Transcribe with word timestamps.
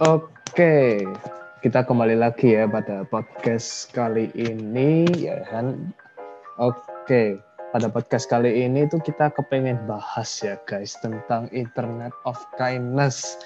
Oke, 0.00 1.04
kita 1.60 1.84
kembali 1.84 2.16
lagi 2.16 2.56
ya 2.56 2.64
pada 2.64 3.04
podcast 3.04 3.92
kali 3.92 4.32
ini 4.32 5.04
ya 5.20 5.44
kan. 5.52 5.92
Oke, 6.56 7.36
pada 7.76 7.92
podcast 7.92 8.24
kali 8.24 8.64
ini 8.64 8.88
tuh 8.88 9.04
kita 9.04 9.28
kepengen 9.36 9.76
bahas 9.84 10.40
ya 10.40 10.56
guys 10.64 10.96
tentang 11.04 11.52
Internet 11.52 12.16
of 12.24 12.40
Kindness 12.56 13.36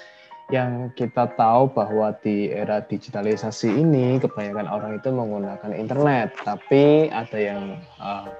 yang 0.47 0.87
kita 0.95 1.27
tahu 1.35 1.67
bahwa 1.67 2.15
di 2.23 2.47
era 2.55 2.79
digitalisasi 2.79 3.67
ini 3.67 4.15
kebanyakan 4.15 4.71
orang 4.71 5.03
itu 5.03 5.11
menggunakan 5.11 5.75
internet, 5.75 6.31
tapi 6.47 7.11
ada 7.11 7.35
yang 7.35 7.75
uh, 7.99 8.31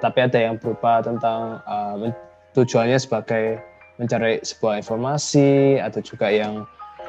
tapi 0.00 0.24
ada 0.24 0.40
yang 0.40 0.56
berupa 0.56 1.04
tentang 1.04 1.60
uh, 1.68 2.08
tujuannya 2.56 2.96
sebagai 2.96 3.60
mencari 4.00 4.40
sebuah 4.40 4.80
informasi 4.80 5.76
atau 5.84 6.00
juga 6.00 6.32
yang 6.32 6.64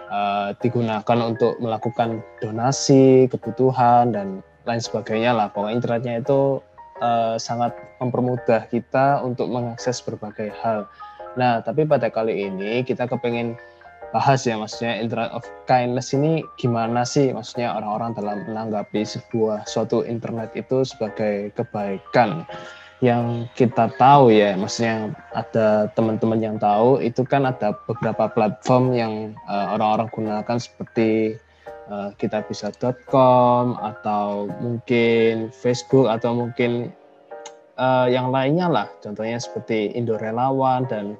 uh, 0.09 0.52
digunakan 0.59 1.20
untuk 1.22 1.58
melakukan 1.62 2.22
donasi 2.41 3.30
kebutuhan 3.30 4.12
dan 4.14 4.41
lain 4.66 4.81
sebagainya 4.81 5.31
lah. 5.34 5.48
Pokoknya 5.54 5.76
internetnya 5.78 6.14
itu 6.22 6.59
uh, 7.02 7.36
sangat 7.38 7.73
mempermudah 8.02 8.68
kita 8.70 9.22
untuk 9.22 9.50
mengakses 9.50 10.02
berbagai 10.02 10.52
hal. 10.62 10.90
Nah 11.38 11.62
tapi 11.62 11.86
pada 11.86 12.09
kali 12.09 12.48
ini 12.50 12.81
kita 12.81 13.05
kepengen 13.05 13.59
bahas 14.16 14.48
ya 14.48 14.55
maksudnya 14.55 14.95
internet 15.04 15.28
of 15.36 15.44
kindness 15.68 16.16
ini 16.16 16.40
gimana 16.56 17.03
sih? 17.03 17.36
Maksudnya 17.36 17.76
orang-orang 17.76 18.16
dalam 18.16 18.38
menanggapi 18.48 19.03
sebuah 19.03 19.67
suatu 19.67 20.08
internet 20.08 20.56
itu 20.56 20.88
sebagai 20.88 21.52
kebaikan 21.58 22.48
yang 23.05 23.45
kita 23.54 23.94
tahu 24.02 24.34
ya, 24.34 24.58
maksudnya 24.58 25.14
ada 25.38 25.86
teman-teman 25.94 26.41
yang 26.41 26.58
tahu 26.58 26.98
itu 26.98 27.22
kan 27.22 27.45
ada 27.45 27.78
beberapa 27.86 28.26
platform 28.34 28.98
yang 28.98 29.14
uh, 29.45 29.78
orang-orang 29.78 30.09
gunakan 30.09 30.58
seperti 30.58 31.38
uh, 31.94 32.09
kitabisa.com 32.17 33.78
atau 33.78 34.50
mungkin 34.58 35.53
Facebook 35.53 36.09
atau 36.09 36.33
mungkin 36.33 36.89
uh, 37.78 38.09
yang 38.09 38.33
lainnya 38.33 38.66
lah, 38.66 38.88
contohnya 39.06 39.38
seperti 39.38 39.94
Indo 39.94 40.17
Relawan 40.17 40.89
dan 40.89 41.14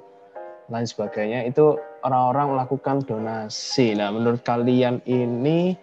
lain 0.66 0.86
sebagainya 0.86 1.46
itu 1.46 1.78
orang-orang 2.02 2.58
melakukan 2.58 3.06
donasi. 3.06 3.94
Nah, 3.94 4.10
menurut 4.10 4.42
kalian 4.42 4.98
ini 5.06 5.78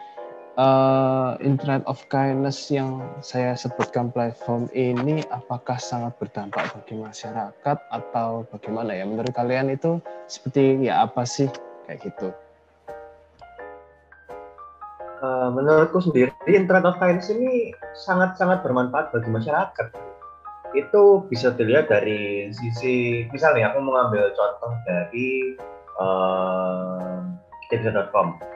uh, 0.57 1.35
Internet 1.41 1.85
of 1.89 2.01
Kindness 2.09 2.69
yang 2.69 3.01
saya 3.25 3.57
sebutkan 3.57 4.13
platform 4.13 4.69
ini 4.73 5.25
apakah 5.33 5.77
sangat 5.81 6.13
berdampak 6.21 6.73
bagi 6.73 6.95
masyarakat 6.97 7.77
atau 7.89 8.45
bagaimana 8.53 8.93
ya 8.93 9.05
menurut 9.07 9.33
kalian 9.33 9.73
itu 9.73 9.97
seperti 10.29 10.85
ya 10.85 11.05
apa 11.05 11.25
sih 11.25 11.49
kayak 11.89 12.05
gitu? 12.05 12.29
Uh, 15.23 15.47
menurutku 15.55 16.03
sendiri 16.03 16.35
Internet 16.51 16.83
of 16.83 16.99
Kindness 16.99 17.31
ini 17.31 17.71
sangat-sangat 17.95 18.59
bermanfaat 18.61 19.15
bagi 19.15 19.29
masyarakat. 19.31 19.87
Itu 20.73 21.29
bisa 21.29 21.53
dilihat 21.53 21.87
dari 21.87 22.49
sisi 22.51 23.25
misalnya 23.29 23.71
aku 23.71 23.79
mengambil 23.79 24.33
contoh 24.35 24.73
dari 24.83 25.55
uh, 26.01 27.23
kitabisa.com 27.69 28.53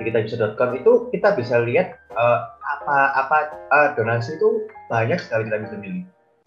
di 0.00 0.08
kitabisa.com 0.08 0.70
itu 0.80 1.12
kita 1.12 1.36
bisa 1.36 1.60
lihat 1.60 2.00
uh, 2.16 2.48
apa 2.56 2.96
apa 3.20 3.36
uh, 3.68 3.88
donasi 3.92 4.40
itu 4.40 4.64
banyak 4.88 5.20
sekali 5.20 5.52
kita 5.52 5.68
bisa 5.68 5.76
milih. 5.76 6.04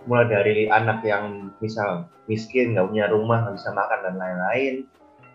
Mulai 0.09 0.25
dari 0.27 0.55
anak 0.67 1.05
yang 1.05 1.53
misal 1.61 2.09
miskin 2.25 2.73
nggak 2.73 2.89
punya 2.89 3.05
rumah 3.13 3.45
nggak 3.45 3.55
bisa 3.61 3.69
makan 3.71 3.99
dan 4.01 4.15
lain-lain. 4.17 4.73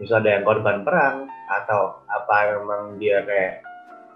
Bisa 0.03 0.19
ada 0.19 0.39
yang 0.39 0.43
korban 0.43 0.83
perang 0.83 1.31
atau 1.47 2.03
apa 2.11 2.59
memang 2.59 2.99
dia 2.99 3.23
kayak 3.23 3.63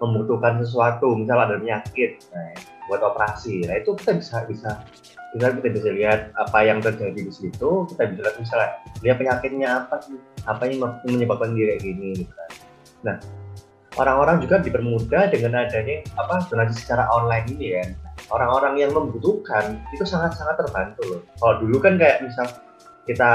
membutuhkan 0.03 0.59
sesuatu 0.59 1.15
misal 1.15 1.39
ada 1.39 1.55
penyakit 1.55 2.19
nah, 2.35 2.51
buat 2.91 2.99
operasi. 2.99 3.63
Nah 3.63 3.79
itu 3.79 3.95
kita 3.95 4.19
bisa 4.19 4.43
bisa 4.45 4.83
bisa 5.33 5.47
kita 5.55 5.69
bisa 5.71 5.89
lihat 5.95 6.19
apa 6.35 6.59
yang 6.67 6.83
terjadi 6.83 7.23
di 7.23 7.33
situ. 7.33 7.87
Kita 7.87 8.03
bisa 8.11 8.19
lihat 8.27 8.35
misalnya 8.35 8.69
lihat 8.99 9.17
penyakitnya 9.17 9.69
apa 9.87 9.95
sih? 10.03 10.19
Apa 10.43 10.67
yang 10.67 10.83
menyebabkan 11.07 11.55
dia 11.55 11.73
kayak 11.73 11.81
gini 11.87 12.09
gitu 12.19 12.33
kan. 12.35 12.51
Nah 13.03 13.17
orang-orang 13.97 14.41
juga 14.41 14.61
dipermudah 14.61 15.29
dengan 15.29 15.65
adanya 15.65 16.01
apa 16.17 16.45
donasi 16.49 16.81
secara 16.81 17.05
online 17.13 17.45
ini 17.53 17.67
kan. 17.77 17.89
Orang-orang 18.33 18.81
yang 18.81 18.91
membutuhkan 18.95 19.81
itu 19.93 20.05
sangat-sangat 20.05 20.57
terbantu 20.57 21.01
loh. 21.05 21.21
Kalau 21.37 21.55
dulu 21.61 21.77
kan 21.77 21.99
kayak 22.01 22.25
misal 22.25 22.47
kita 23.05 23.31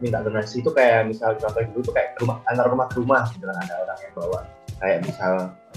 minta 0.00 0.24
donasi 0.24 0.64
itu 0.64 0.70
kayak 0.72 1.10
misal 1.10 1.36
contoh 1.36 1.60
dulu 1.74 1.82
tuh 1.90 1.94
kayak 1.96 2.16
rumah 2.16 2.40
antar 2.48 2.66
rumah 2.70 2.86
ke 2.88 2.96
rumah 2.96 3.28
gitu 3.34 3.44
kan 3.44 3.56
ada 3.60 3.74
orang 3.84 3.98
yang 4.00 4.12
bawa 4.16 4.40
kayak 4.80 4.98
misal 5.04 5.32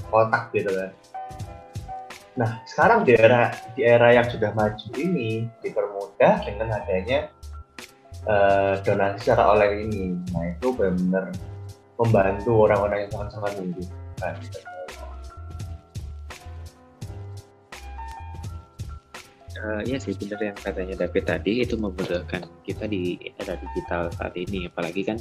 kotak 0.08 0.44
gitu 0.54 0.72
kan. 0.72 0.92
Nah 2.36 2.50
sekarang 2.68 3.08
di 3.08 3.12
era 3.16 3.52
di 3.74 3.82
era 3.84 4.12
yang 4.12 4.28
sudah 4.28 4.52
maju 4.56 4.88
ini 4.96 5.48
dipermudah 5.64 6.44
dengan 6.44 6.68
adanya 6.80 7.20
uh, 8.28 8.80
donasi 8.84 9.18
secara 9.26 9.56
online 9.56 9.76
ini. 9.90 10.06
Nah 10.32 10.44
itu 10.54 10.68
benar-benar 10.76 11.32
membantu 11.96 12.68
orang-orang 12.68 13.08
yang 13.08 13.12
sangat-sangat 13.12 13.52
membutuhkan. 13.60 14.34
Uh, 19.56 19.82
iya 19.88 19.98
sih 19.98 20.14
benar 20.14 20.54
yang 20.54 20.58
katanya 20.60 21.08
David 21.08 21.26
tadi 21.26 21.64
itu 21.64 21.80
memudahkan 21.80 22.44
kita 22.68 22.86
di 22.86 23.18
era 23.40 23.56
digital 23.56 24.12
saat 24.14 24.36
ini. 24.36 24.68
Apalagi 24.68 25.02
kan 25.08 25.18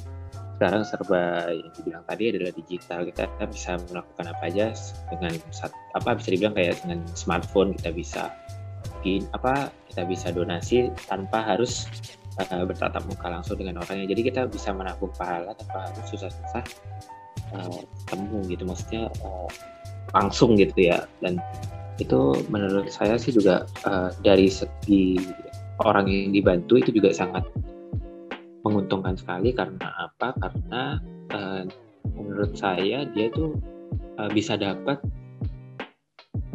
sekarang 0.59 0.83
serba 0.85 1.49
yang 1.55 1.71
dibilang 1.79 2.05
tadi 2.05 2.25
adalah 2.35 2.53
digital. 2.53 3.01
Kita 3.06 3.25
bisa 3.47 3.79
melakukan 3.89 4.27
apa 4.35 4.45
aja 4.51 4.67
dengan 5.09 5.33
apa 5.95 6.11
bisa 6.19 6.29
dibilang 6.35 6.55
kayak 6.59 6.77
dengan 6.83 7.01
smartphone 7.15 7.79
kita 7.79 7.91
bisa 7.95 8.23
bikin 9.01 9.29
apa 9.37 9.71
kita 9.93 10.03
bisa 10.09 10.29
donasi 10.35 10.89
tanpa 11.06 11.45
harus 11.45 11.87
uh, 12.41 12.65
bertatap 12.67 13.03
muka 13.06 13.27
langsung 13.31 13.56
dengan 13.61 13.83
orangnya 13.83 14.11
jadi 14.11 14.22
kita 14.31 14.41
bisa 14.50 14.75
menabung 14.75 15.12
pahala 15.15 15.55
tanpa 15.55 15.91
harus 15.91 16.06
susah-susah 16.11 16.65
uh, 17.55 18.43
gitu. 18.49 18.62
Maksudnya 18.67 19.11
uh, 19.22 19.49
langsung 20.15 20.59
gitu 20.59 20.91
ya. 20.91 21.06
Dan 21.23 21.39
itu 22.03 22.34
menurut 22.50 22.91
saya 22.91 23.15
sih 23.19 23.31
juga 23.31 23.67
uh, 23.87 24.11
dari 24.23 24.50
segi 24.50 25.19
orang 25.83 26.06
yang 26.11 26.34
dibantu 26.34 26.78
itu 26.78 26.91
juga 26.94 27.15
sangat 27.15 27.44
menguntungkan 28.67 29.15
sekali. 29.19 29.55
Karena 29.55 30.11
apa? 30.11 30.34
Karena 30.39 30.99
uh, 31.34 31.62
menurut 32.15 32.55
saya 32.59 33.06
dia 33.15 33.31
tuh 33.31 33.59
uh, 34.19 34.31
bisa 34.31 34.59
dapat 34.59 34.99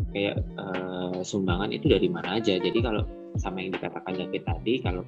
kayak 0.10 0.42
uh, 0.58 1.22
sumbangan 1.22 1.70
itu 1.70 1.88
dari 1.88 2.10
mana 2.10 2.42
aja. 2.42 2.58
Jadi 2.58 2.80
kalau 2.82 3.06
sama 3.38 3.62
yang 3.62 3.78
dikatakan 3.78 4.18
David 4.18 4.42
tadi 4.42 4.74
kalau 4.82 5.06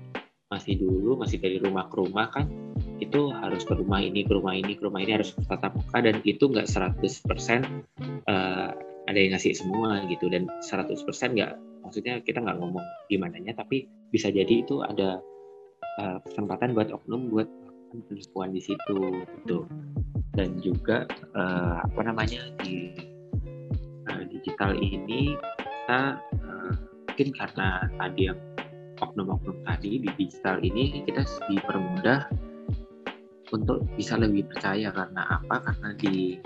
masih 0.52 0.76
dulu 0.78 1.16
masih 1.16 1.40
dari 1.40 1.58
rumah 1.64 1.88
ke 1.88 1.96
rumah 1.96 2.28
kan 2.28 2.52
itu 3.00 3.32
harus 3.32 3.64
ke 3.64 3.74
rumah 3.74 4.04
ini 4.04 4.28
ke 4.28 4.36
rumah 4.36 4.54
ini 4.54 4.76
ke 4.76 4.84
rumah 4.84 5.00
ini 5.00 5.18
harus 5.18 5.32
tatap 5.48 5.74
muka 5.74 6.04
dan 6.04 6.20
itu 6.28 6.44
nggak 6.44 6.68
100% 6.68 7.00
uh, 8.28 8.70
ada 9.08 9.18
yang 9.18 9.32
ngasih 9.34 9.56
semua 9.56 10.04
gitu 10.12 10.28
dan 10.28 10.46
100% 10.62 11.08
nggak 11.08 11.52
maksudnya 11.82 12.20
kita 12.22 12.44
nggak 12.44 12.60
ngomong 12.60 12.84
gimana 13.08 13.40
nya 13.40 13.56
tapi 13.56 13.88
bisa 14.12 14.28
jadi 14.28 14.62
itu 14.62 14.84
ada 14.84 15.24
uh, 15.98 16.20
kesempatan 16.28 16.76
buat 16.76 16.92
oknum 16.92 17.32
buat 17.32 17.48
penipuan 18.08 18.56
di 18.56 18.62
situ 18.64 18.96
gitu. 19.44 19.68
Dan 20.32 20.64
juga 20.64 21.04
uh, 21.36 21.84
apa 21.84 22.02
namanya 22.08 22.40
di 22.64 22.96
uh, 24.08 24.24
digital 24.32 24.80
ini 24.80 25.36
kita 25.60 26.16
uh, 26.40 26.72
mungkin 27.12 27.30
karena 27.36 27.68
tadi 28.00 28.32
yang 28.32 28.40
oknum-oknum 29.02 29.66
tadi 29.66 30.02
di 30.06 30.10
digital 30.16 30.62
ini 30.62 31.04
kita 31.06 31.26
dipermudah 31.50 32.30
untuk 33.52 33.84
bisa 34.00 34.16
lebih 34.16 34.48
percaya 34.48 34.94
karena 34.94 35.42
apa? 35.42 35.56
Karena 35.60 35.90
di 36.00 36.40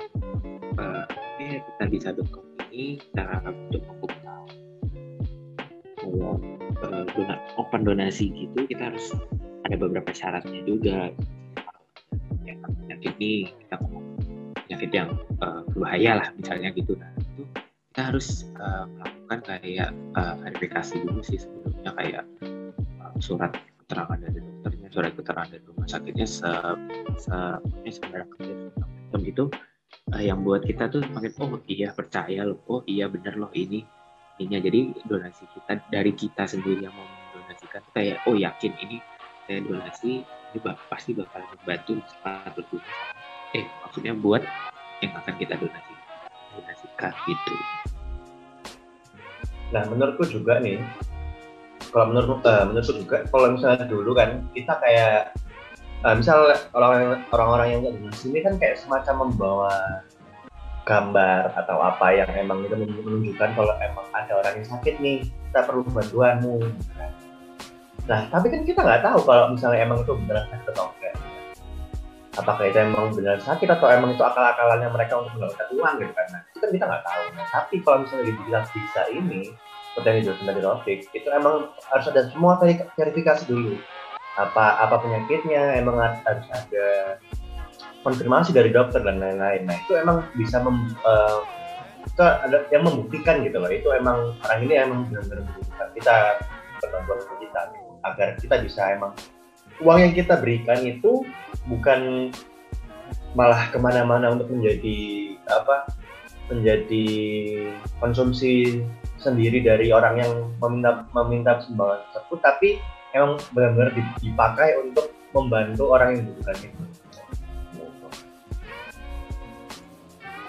uh, 0.80 1.06
eh, 1.40 1.62
kita 1.62 1.86
bisa 1.92 2.10
dukung 2.16 2.46
ini 2.76 3.00
cara 3.16 3.40
untuk 3.48 3.84
membuka 3.88 4.36
kalau 5.96 6.38
uh, 6.84 7.04
dona, 7.16 7.36
open 7.56 7.82
donasi 7.88 8.30
gitu 8.36 8.68
kita 8.68 8.92
harus 8.92 9.16
ada 9.66 9.76
beberapa 9.80 10.12
syaratnya 10.12 10.62
juga 10.68 11.10
yang 12.46 12.60
penyakit 12.62 13.16
ini 13.18 13.50
kita 13.66 13.82
ngomong 13.82 14.06
penyakit 14.68 14.92
yang 14.92 15.10
uh, 15.42 15.64
berbahaya 15.72 16.22
lah 16.22 16.28
misalnya 16.38 16.70
gitu 16.76 16.94
nah 17.00 17.10
itu 17.16 17.44
kita 17.90 18.02
harus 18.12 18.46
uh, 18.60 18.86
melakukan 19.26 19.58
kayak 19.58 19.90
uh, 20.14 20.38
verifikasi 20.46 21.02
dulu 21.02 21.22
sih 21.26 21.42
sebelumnya 21.42 21.92
kayak 21.98 22.24
surat 23.18 23.58
keterangan 23.82 24.22
dari 24.22 24.38
dokternya, 24.38 24.88
surat 24.94 25.12
keterangan 25.18 25.50
dari 25.50 25.64
rumah 25.66 25.88
sakitnya, 25.90 26.28
se, 26.30 26.52
se 27.18 27.38
sebenarnya 27.90 28.30
macam 29.10 29.22
itu 29.26 29.46
uh, 30.14 30.22
yang 30.22 30.46
buat 30.46 30.62
kita 30.62 30.94
tuh 30.94 31.02
makin 31.10 31.34
oh 31.42 31.58
iya 31.66 31.90
percaya 31.90 32.46
loh, 32.46 32.62
oh 32.70 32.86
iya 32.86 33.10
bener 33.10 33.34
loh 33.34 33.50
ini 33.58 33.82
ini 34.38 34.62
jadi 34.62 34.94
donasi 35.10 35.50
kita 35.58 35.82
dari 35.90 36.14
kita 36.14 36.46
sendiri 36.46 36.86
yang 36.86 36.94
mau 36.94 37.10
mendonasikan 37.34 37.82
kayak 37.98 38.22
oh 38.30 38.38
yakin 38.38 38.78
ini 38.78 39.02
saya 39.50 39.66
donasi 39.66 40.22
ini 40.22 40.60
pasti 40.86 41.18
bakal 41.18 41.42
membantu 41.50 41.98
cepat 42.14 42.54
berguna 42.54 42.90
eh 43.58 43.66
maksudnya 43.82 44.14
buat 44.14 44.46
yang 45.02 45.18
akan 45.18 45.34
kita 45.42 45.58
donasi 45.58 45.94
donasikan 46.54 47.14
gitu 47.26 47.56
Nah, 49.74 49.84
menurutku 49.90 50.26
juga 50.30 50.62
nih, 50.62 50.78
kalau 51.90 52.14
menurut 52.14 52.42
uh, 52.46 52.66
menurutku 52.70 53.02
juga, 53.02 53.26
kalau 53.30 53.54
misalnya 53.54 53.86
dulu 53.86 54.12
kan 54.14 54.46
kita 54.54 54.74
kayak, 54.84 55.34
uh, 56.06 56.14
misal 56.14 56.54
orang 56.78 57.24
orang-orang 57.34 57.68
yang 57.74 57.82
di 57.86 58.12
sini 58.14 58.42
kan 58.46 58.58
kayak 58.62 58.78
semacam 58.78 59.30
membawa 59.30 59.74
gambar 60.86 61.50
atau 61.58 61.82
apa 61.82 62.14
yang 62.14 62.30
emang 62.38 62.62
itu 62.62 62.78
menunjukkan 62.78 63.50
kalau 63.58 63.74
emang 63.82 64.06
ada 64.14 64.32
orang 64.38 64.54
yang 64.62 64.68
sakit 64.70 64.96
nih, 65.02 65.26
kita 65.50 65.66
perlu 65.66 65.82
bantuanmu. 65.90 66.62
Nah, 68.06 68.30
tapi 68.30 68.54
kan 68.54 68.62
kita 68.64 68.86
nggak 68.86 69.02
tahu 69.02 69.20
kalau 69.26 69.50
misalnya 69.50 69.82
emang 69.82 70.06
itu 70.06 70.14
beneran 70.14 70.46
sakit 70.54 70.78
atau. 70.78 70.94
Apakah 72.36 72.68
itu 72.68 72.78
emang 72.84 73.16
beneran 73.16 73.40
sakit 73.40 73.68
atau 73.72 73.88
emang 73.88 74.12
itu 74.12 74.24
akal-akalannya 74.24 74.92
mereka 74.92 75.24
untuk 75.24 75.40
mendapatkan 75.40 75.68
uang 75.72 75.96
gitu 76.04 76.14
kan? 76.14 76.28
Nah, 76.36 76.42
itu 76.52 76.58
kan 76.60 76.70
kita 76.76 76.86
nggak 76.92 77.04
tahu. 77.08 77.24
Nah, 77.32 77.46
tapi 77.48 77.76
kalau 77.80 77.98
misalnya 78.04 78.26
dibilang 78.28 78.66
bisa 78.76 79.02
ini, 79.12 79.42
seperti 79.96 80.08
yang 80.12 80.18
dijelaskan 80.20 80.48
dari 80.52 80.94
itu 81.16 81.30
emang 81.32 81.56
harus 81.88 82.06
ada 82.12 82.22
semua 82.28 82.54
verifikasi 83.00 83.44
dulu. 83.48 83.80
Apa 84.36 84.84
apa 84.84 85.00
penyakitnya, 85.00 85.80
emang 85.80 85.96
harus 85.96 86.48
ada 86.52 87.16
konfirmasi 88.04 88.52
dari 88.52 88.76
dokter 88.76 89.00
dan 89.00 89.24
lain-lain. 89.24 89.64
Nah 89.64 89.76
itu 89.80 89.96
emang 89.96 90.28
bisa 90.36 90.60
mem, 90.60 90.92
uh, 91.08 91.40
itu 92.04 92.20
ada 92.20 92.68
yang 92.76 92.84
membuktikan 92.84 93.40
gitu 93.48 93.58
loh. 93.64 93.72
Itu 93.72 93.96
emang 93.96 94.36
orang 94.44 94.60
ini 94.68 94.74
emang 94.76 95.08
benar-benar 95.08 95.48
membutuhkan 95.48 95.88
kita 95.96 96.16
bantuan 96.84 97.20
kita 97.40 97.62
agar 98.06 98.28
kita 98.38 98.56
bisa 98.62 98.82
emang 98.94 99.16
uang 99.84 99.98
yang 100.00 100.14
kita 100.16 100.40
berikan 100.40 100.80
itu 100.84 101.26
bukan 101.68 102.32
malah 103.36 103.68
ke 103.74 103.78
mana-mana 103.82 104.32
untuk 104.32 104.48
menjadi 104.48 105.00
apa 105.52 105.92
menjadi 106.48 107.08
konsumsi 108.00 108.86
sendiri 109.20 109.66
dari 109.66 109.90
orang 109.92 110.22
yang 110.22 110.34
meminta 110.62 111.04
meminta 111.12 111.60
sumbangan 111.66 112.06
tersebut 112.14 112.40
tapi 112.40 112.70
emang 113.12 113.36
benar-benar 113.52 113.92
dipakai 114.22 114.70
untuk 114.80 115.12
membantu 115.36 115.92
orang 115.92 116.16
yang 116.16 116.20
membutuhkan 116.24 116.58
itu. 116.64 116.84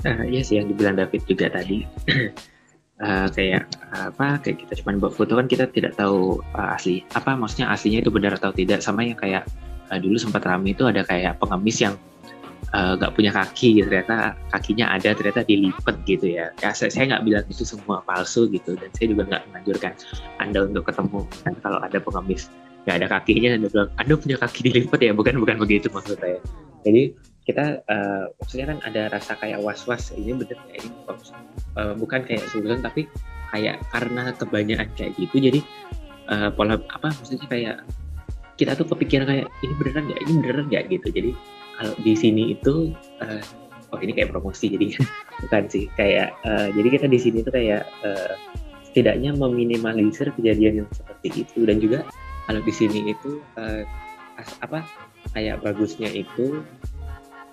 Uh, 0.06 0.23
iya 0.31 0.43
sih 0.46 0.55
yang 0.62 0.70
dibilang 0.70 0.94
David 0.94 1.26
juga 1.26 1.50
tadi 1.50 1.82
uh, 3.03 3.29
kayak 3.33 3.69
apa 3.93 4.41
kayak 4.41 4.67
kita 4.67 4.73
cuma 4.83 4.97
buat 5.01 5.15
foto 5.17 5.37
kan 5.37 5.47
kita 5.49 5.69
tidak 5.73 5.97
tahu 5.97 6.41
uh, 6.57 6.77
asli 6.77 7.05
apa 7.17 7.37
maksudnya 7.37 7.73
aslinya 7.73 8.01
itu 8.05 8.11
benar 8.13 8.37
atau 8.37 8.53
tidak. 8.53 8.81
Sama 8.81 9.05
yang 9.05 9.19
kayak 9.19 9.45
uh, 9.93 9.99
dulu 10.01 10.17
sempat 10.17 10.45
ramai 10.45 10.73
itu 10.73 10.85
ada 10.89 11.05
kayak 11.05 11.37
pengemis 11.41 11.81
yang 11.83 11.97
nggak 12.67 13.09
uh, 13.09 13.15
punya 13.15 13.31
kaki 13.31 13.79
ternyata 13.79 14.35
kakinya 14.51 14.91
ada 14.91 15.15
ternyata 15.15 15.47
dilipat 15.47 15.97
gitu 16.05 16.27
ya. 16.37 16.51
Ya 16.61 16.71
saya, 16.75 16.91
saya 16.93 17.15
nggak 17.15 17.23
bilang 17.25 17.45
itu 17.47 17.63
semua 17.63 18.03
palsu 18.05 18.51
gitu 18.51 18.75
dan 18.77 18.91
saya 18.97 19.13
juga 19.13 19.23
nggak 19.29 19.43
menganjurkan 19.53 19.93
anda 20.43 20.67
untuk 20.67 20.85
ketemu 20.89 21.21
kan 21.47 21.55
kalau 21.63 21.79
ada 21.81 21.99
pengemis 22.03 22.51
nggak 22.87 22.97
ada 23.03 23.06
kakinya 23.19 23.59
anda 23.59 23.69
bilang 23.69 23.91
anda 23.99 24.15
punya 24.15 24.37
kaki 24.38 24.61
dilipat 24.62 25.00
ya. 25.03 25.12
Bukan 25.12 25.43
bukan 25.43 25.56
begitu 25.59 25.91
maksud 25.91 26.23
saya. 26.23 26.38
Jadi 26.87 27.19
kita 27.43 27.83
uh, 27.91 28.31
maksudnya 28.38 28.67
kan 28.71 28.79
ada 28.87 29.03
rasa 29.11 29.35
kayak 29.43 29.59
was-was. 29.59 30.15
Ini 30.15 30.38
bener 30.38 30.55
kayak 30.71 30.87
ini? 30.87 30.97
Uh, 31.75 31.93
bukan 31.99 32.23
kayak 32.23 32.47
sebelum 32.55 32.81
tapi 32.81 33.11
kayak 33.50 33.83
karena 33.91 34.31
kebanyakan 34.35 34.88
kayak 34.99 35.12
gitu 35.19 35.37
jadi 35.38 35.61
uh, 36.31 36.50
pola 36.55 36.79
apa 36.91 37.15
maksudnya 37.15 37.47
kayak 37.47 37.77
kita 38.56 38.73
tuh 38.73 38.88
kepikiran 38.88 39.29
kayak 39.29 39.47
ini 39.62 39.75
beneran 39.77 40.03
nggak? 40.09 40.21
Ini 40.23 40.33
beneran 40.41 40.65
nggak? 40.73 40.85
Gitu. 40.88 41.06
Jadi 41.12 41.31
kalau 41.77 41.94
di 42.00 42.15
sini 42.17 42.43
itu 42.56 42.94
uh, 43.21 43.43
oh 43.93 43.99
ini 44.00 44.12
kayak 44.17 44.33
promosi 44.33 44.73
jadi 44.73 44.97
bukan 45.44 45.62
sih. 45.69 45.91
Kayak 45.94 46.38
uh, 46.47 46.73
jadi 46.73 46.88
kita 46.88 47.06
di 47.11 47.19
sini 47.21 47.44
tuh 47.44 47.53
kayak 47.53 47.85
uh, 48.03 48.35
setidaknya 48.88 49.37
meminimalisir 49.37 50.33
kejadian 50.35 50.85
yang 50.85 50.88
seperti 50.91 51.44
itu. 51.44 51.69
Dan 51.69 51.79
juga 51.79 52.06
kalau 52.47 52.61
di 52.63 52.73
sini 52.73 53.11
itu 53.11 53.43
uh, 53.59 53.83
apa 54.63 54.87
kayak 55.35 55.61
bagusnya 55.61 56.07
itu 56.09 56.63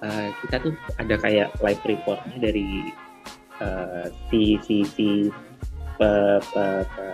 uh, 0.05 0.29
kita 0.45 0.69
tuh 0.69 0.73
ada 1.01 1.15
kayak 1.17 1.49
live 1.65 1.83
reportnya 1.83 2.37
dari 2.37 2.93
uh, 3.59 4.07
si 4.29 4.61
si 4.61 4.85
si 4.85 5.09
pe, 5.97 6.11
pe, 6.53 6.65
pe, 6.85 7.05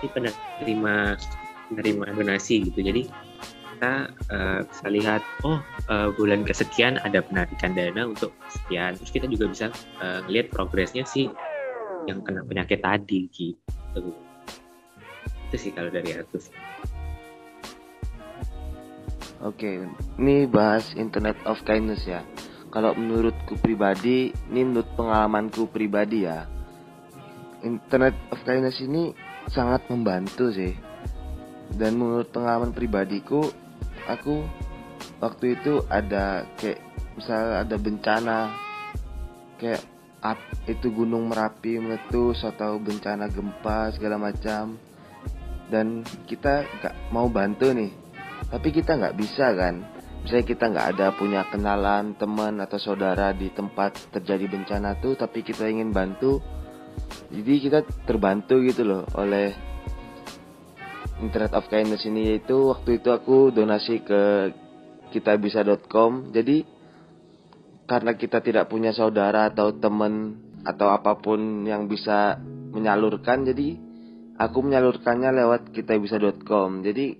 si 0.00 0.06
penerima 0.08 1.18
penerima 1.70 2.04
donasi 2.16 2.66
gitu. 2.72 2.80
Jadi 2.80 3.06
kita 3.76 4.12
uh, 4.32 4.60
bisa 4.64 4.86
lihat 4.92 5.22
oh 5.44 5.60
uh, 5.88 6.12
bulan 6.12 6.44
kesekian 6.44 7.00
ada 7.00 7.24
penarikan 7.24 7.72
dana 7.72 8.12
untuk 8.12 8.32
sekian 8.52 8.92
terus 8.96 9.08
kita 9.08 9.24
juga 9.24 9.48
bisa 9.48 9.66
uh, 10.04 10.20
ngelihat 10.28 10.52
progresnya 10.52 11.04
sih 11.08 11.32
yang 12.04 12.20
kena 12.24 12.44
penyakit 12.44 12.80
tadi 12.80 13.28
gitu. 13.32 14.12
Itu 15.48 15.56
sih 15.56 15.72
kalau 15.72 15.88
dari 15.88 16.12
aku 16.16 16.36
sih 16.36 16.52
Oke, 19.40 19.88
ini 20.20 20.44
bahas 20.44 20.92
Internet 21.00 21.40
of 21.48 21.64
Kindness 21.64 22.04
ya. 22.04 22.20
Kalau 22.68 22.92
menurutku 22.92 23.56
pribadi, 23.56 24.36
ini 24.52 24.60
menurut 24.68 24.92
pengalamanku 25.00 25.64
pribadi 25.72 26.28
ya. 26.28 26.44
Internet 27.64 28.12
of 28.28 28.44
Kindness 28.44 28.84
ini 28.84 29.16
sangat 29.48 29.88
membantu 29.88 30.52
sih. 30.52 30.76
Dan 31.72 31.96
menurut 31.96 32.28
pengalaman 32.28 32.76
pribadiku, 32.76 33.48
aku 34.04 34.44
waktu 35.24 35.56
itu 35.56 35.88
ada 35.88 36.44
kayak 36.60 36.84
misal 37.16 37.64
ada 37.64 37.76
bencana 37.80 38.52
kayak 39.56 39.80
up, 40.20 40.36
itu 40.68 40.92
gunung 40.92 41.32
merapi 41.32 41.80
meletus 41.80 42.44
atau 42.44 42.76
bencana 42.76 43.24
gempa 43.32 43.88
segala 43.96 44.20
macam 44.20 44.76
dan 45.72 46.04
kita 46.28 46.66
nggak 46.80 46.94
mau 47.14 47.30
bantu 47.30 47.72
nih 47.72 47.92
tapi 48.50 48.68
kita 48.74 48.98
nggak 48.98 49.16
bisa 49.16 49.54
kan? 49.54 49.86
Misalnya 50.20 50.44
kita 50.44 50.64
nggak 50.68 50.88
ada 50.96 51.06
punya 51.16 51.48
kenalan 51.48 52.12
teman 52.18 52.60
atau 52.60 52.76
saudara 52.76 53.32
di 53.32 53.48
tempat 53.48 54.12
terjadi 54.12 54.50
bencana 54.52 55.00
tuh 55.00 55.16
tapi 55.16 55.40
kita 55.40 55.64
ingin 55.64 55.96
bantu 55.96 56.44
jadi 57.32 57.52
kita 57.56 57.78
terbantu 58.04 58.60
gitu 58.66 58.82
loh 58.84 59.02
oleh 59.16 59.54
Internet 61.24 61.56
of 61.56 61.70
Kindness 61.70 62.04
ini. 62.04 62.36
Yaitu 62.36 62.74
waktu 62.74 63.00
itu 63.00 63.08
aku 63.14 63.54
donasi 63.54 64.02
ke 64.04 64.52
kitabisa.com 65.14 66.34
jadi 66.34 66.66
karena 67.86 68.14
kita 68.14 68.38
tidak 68.38 68.70
punya 68.70 68.94
saudara 68.94 69.50
atau 69.50 69.74
teman 69.74 70.38
atau 70.62 70.92
apa 70.94 71.18
pun 71.18 71.66
yang 71.66 71.90
bisa 71.90 72.38
menyalurkan 72.70 73.42
jadi 73.42 73.74
aku 74.38 74.58
menyalurkannya 74.62 75.34
lewat 75.42 75.74
kitabisa.com 75.74 76.86
jadi 76.86 77.18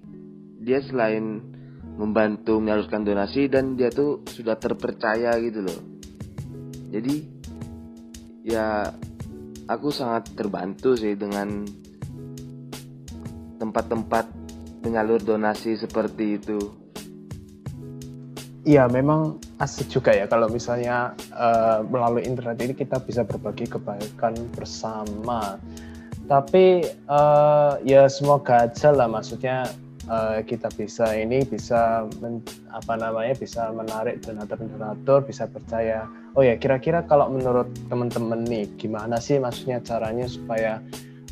dia 0.60 0.84
selain 0.84 1.40
membantu 1.96 2.60
menyalurkan 2.60 3.04
donasi 3.04 3.48
dan 3.48 3.74
dia 3.76 3.88
tuh 3.90 4.24
sudah 4.28 4.56
terpercaya 4.56 5.34
gitu 5.40 5.64
loh 5.64 5.80
jadi 6.92 7.16
ya 8.44 8.88
aku 9.68 9.88
sangat 9.92 10.32
terbantu 10.36 10.96
sih 10.96 11.16
dengan 11.16 11.64
tempat-tempat 13.60 14.24
penyalur 14.80 15.20
donasi 15.20 15.76
seperti 15.76 16.40
itu 16.40 16.80
Iya, 18.60 18.92
memang 18.92 19.40
asik 19.56 19.88
juga 19.88 20.12
ya 20.12 20.28
kalau 20.28 20.52
misalnya 20.52 21.16
uh, 21.32 21.80
melalui 21.80 22.28
internet 22.28 22.60
ini 22.60 22.76
kita 22.76 23.00
bisa 23.00 23.24
berbagi 23.24 23.64
kebaikan 23.64 24.36
bersama. 24.52 25.56
Tapi 26.28 26.84
uh, 27.08 27.80
ya 27.80 28.04
semoga 28.12 28.68
aja 28.68 28.92
lah, 28.92 29.08
maksudnya 29.08 29.64
uh, 30.10 30.42
kita 30.42 30.68
bisa 30.74 31.14
ini 31.14 31.46
bisa 31.46 32.04
men, 32.18 32.42
apa 32.74 32.98
namanya 32.98 33.38
bisa 33.38 33.70
menarik 33.70 34.20
donatur-donatur 34.20 35.24
bisa 35.24 35.46
percaya. 35.46 36.04
Oh 36.34 36.42
ya 36.42 36.58
kira-kira 36.58 37.06
kalau 37.06 37.30
menurut 37.30 37.70
teman-teman 37.86 38.42
nih 38.44 38.66
gimana 38.76 39.22
sih 39.22 39.38
maksudnya 39.38 39.78
caranya 39.80 40.26
supaya 40.26 40.82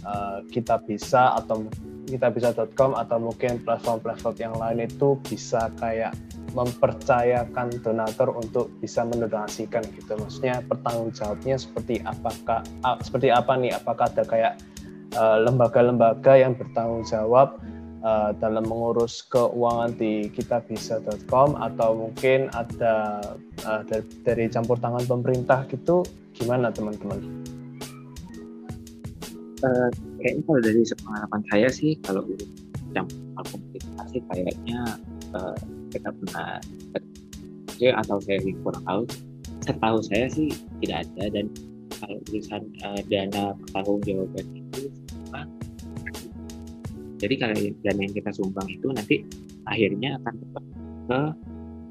uh, 0.06 0.40
kita 0.48 0.78
bisa 0.86 1.34
atau 1.36 1.66
kita 2.08 2.32
bisa.com 2.32 2.96
atau 2.96 3.20
mungkin 3.20 3.60
platform-platform 3.60 4.36
yang 4.40 4.56
lain 4.56 4.88
itu 4.88 5.20
bisa 5.28 5.68
kayak 5.76 6.16
mempercayakan 6.56 7.68
donatur 7.84 8.32
untuk 8.32 8.72
bisa 8.80 9.04
mendonasikan 9.04 9.84
gitu? 9.92 10.16
Maksudnya 10.16 10.64
pertanggung 10.64 11.12
jawabnya 11.12 11.60
seperti 11.60 12.00
apakah 12.08 12.64
seperti 13.04 13.28
apa 13.28 13.52
nih? 13.60 13.76
Apakah 13.76 14.08
ada 14.08 14.24
kayak 14.24 14.56
eh, 15.12 15.38
lembaga-lembaga 15.44 16.32
uh, 16.32 16.40
yang 16.40 16.56
bertanggung 16.56 17.04
jawab 17.04 17.60
uh, 18.02 18.30
dalam 18.36 18.64
mengurus 18.66 19.24
keuangan 19.30 19.94
di 19.96 20.30
kitabisa.com 20.32 21.58
atau 21.58 21.90
mungkin 21.94 22.50
ada 22.54 23.20
uh, 23.66 23.82
dari, 23.86 24.06
dari 24.22 24.44
campur 24.50 24.78
tangan 24.78 25.04
pemerintah 25.06 25.66
gitu 25.70 26.02
gimana 26.34 26.70
teman-teman? 26.70 27.18
Uh, 29.58 29.90
kayaknya 30.22 30.42
kalau 30.46 30.60
dari 30.62 30.82
pengalaman 31.02 31.42
saya 31.50 31.68
sih 31.70 31.92
kalau 32.06 32.22
campur 32.94 33.18
komunikasi 33.42 34.18
kayaknya 34.30 34.80
uh, 35.34 35.58
kita 35.90 36.10
pernah 36.14 36.62
atau 37.78 38.18
saya 38.18 38.42
kurang 38.66 38.82
tahu 38.82 39.02
setahu 39.62 39.98
saya 40.02 40.26
sih 40.26 40.50
tidak 40.82 41.06
ada 41.06 41.24
dan 41.30 41.46
kalau 41.98 42.18
tulisan 42.26 42.62
uh, 42.82 42.98
dana 43.06 43.54
pertanggung 43.54 44.02
jawaban 44.02 44.46
itu 44.54 44.90
jadi 47.18 47.34
kalau 47.38 47.56
dana 47.82 48.00
yang 48.00 48.14
kita 48.14 48.30
sumbang 48.32 48.68
itu 48.70 48.86
nanti 48.94 49.16
akhirnya 49.66 50.16
akan 50.22 50.34
tetap 50.38 50.64
ke 51.08 51.20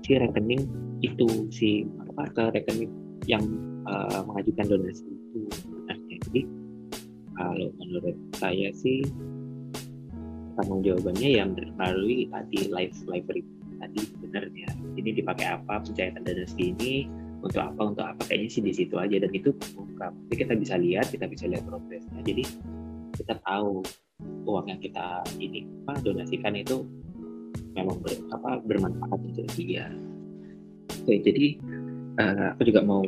si 0.06 0.12
rekening 0.16 0.62
itu 1.04 1.28
si 1.54 1.70
apa 2.10 2.24
ke 2.34 2.44
rekening 2.58 2.92
yang 3.30 3.44
uh, 3.86 4.24
mengajukan 4.26 4.78
donasi 4.78 5.06
itu 5.06 5.42
nah, 5.86 5.98
jadi 6.10 6.42
kalau 7.38 7.68
menurut 7.78 8.16
saya 8.40 8.74
sih 8.74 9.06
tanggung 10.58 10.82
jawabannya 10.82 11.30
yang 11.38 11.54
melalui 11.78 12.26
tadi 12.34 12.72
live 12.74 12.96
live 13.06 13.28
tadi 13.78 14.02
sebenarnya 14.02 14.68
ini 14.98 15.10
dipakai 15.14 15.54
apa 15.54 15.86
pencairan 15.86 16.26
dana 16.26 16.46
segini 16.50 17.06
untuk 17.42 17.62
apa 17.62 17.82
untuk 17.94 18.06
apa 18.06 18.22
kayaknya 18.26 18.50
sih 18.50 18.64
di 18.66 18.74
situ 18.74 18.96
aja. 18.98 19.22
Dan 19.22 19.32
itu 19.34 19.54
terbuka. 19.54 20.10
Jadi 20.30 20.36
kita 20.36 20.54
bisa 20.58 20.76
lihat 20.80 21.08
kita 21.14 21.26
bisa 21.30 21.46
lihat 21.46 21.64
progresnya. 21.66 22.20
Jadi 22.26 22.44
kita 23.18 23.38
tahu 23.46 23.86
uang 24.48 24.72
yang 24.72 24.80
kita 24.80 25.22
ini 25.38 25.68
apa 25.84 26.00
donasikan 26.02 26.56
itu 26.56 26.88
memang 27.76 28.00
ber, 28.00 28.16
apa 28.32 28.64
bermanfaat 28.64 29.20
untuk 29.20 29.48
dia. 29.60 29.92
Oke 31.04 31.20
jadi 31.22 31.60
uh, 32.18 32.56
aku 32.56 32.72
juga 32.72 32.82
mau 32.82 33.04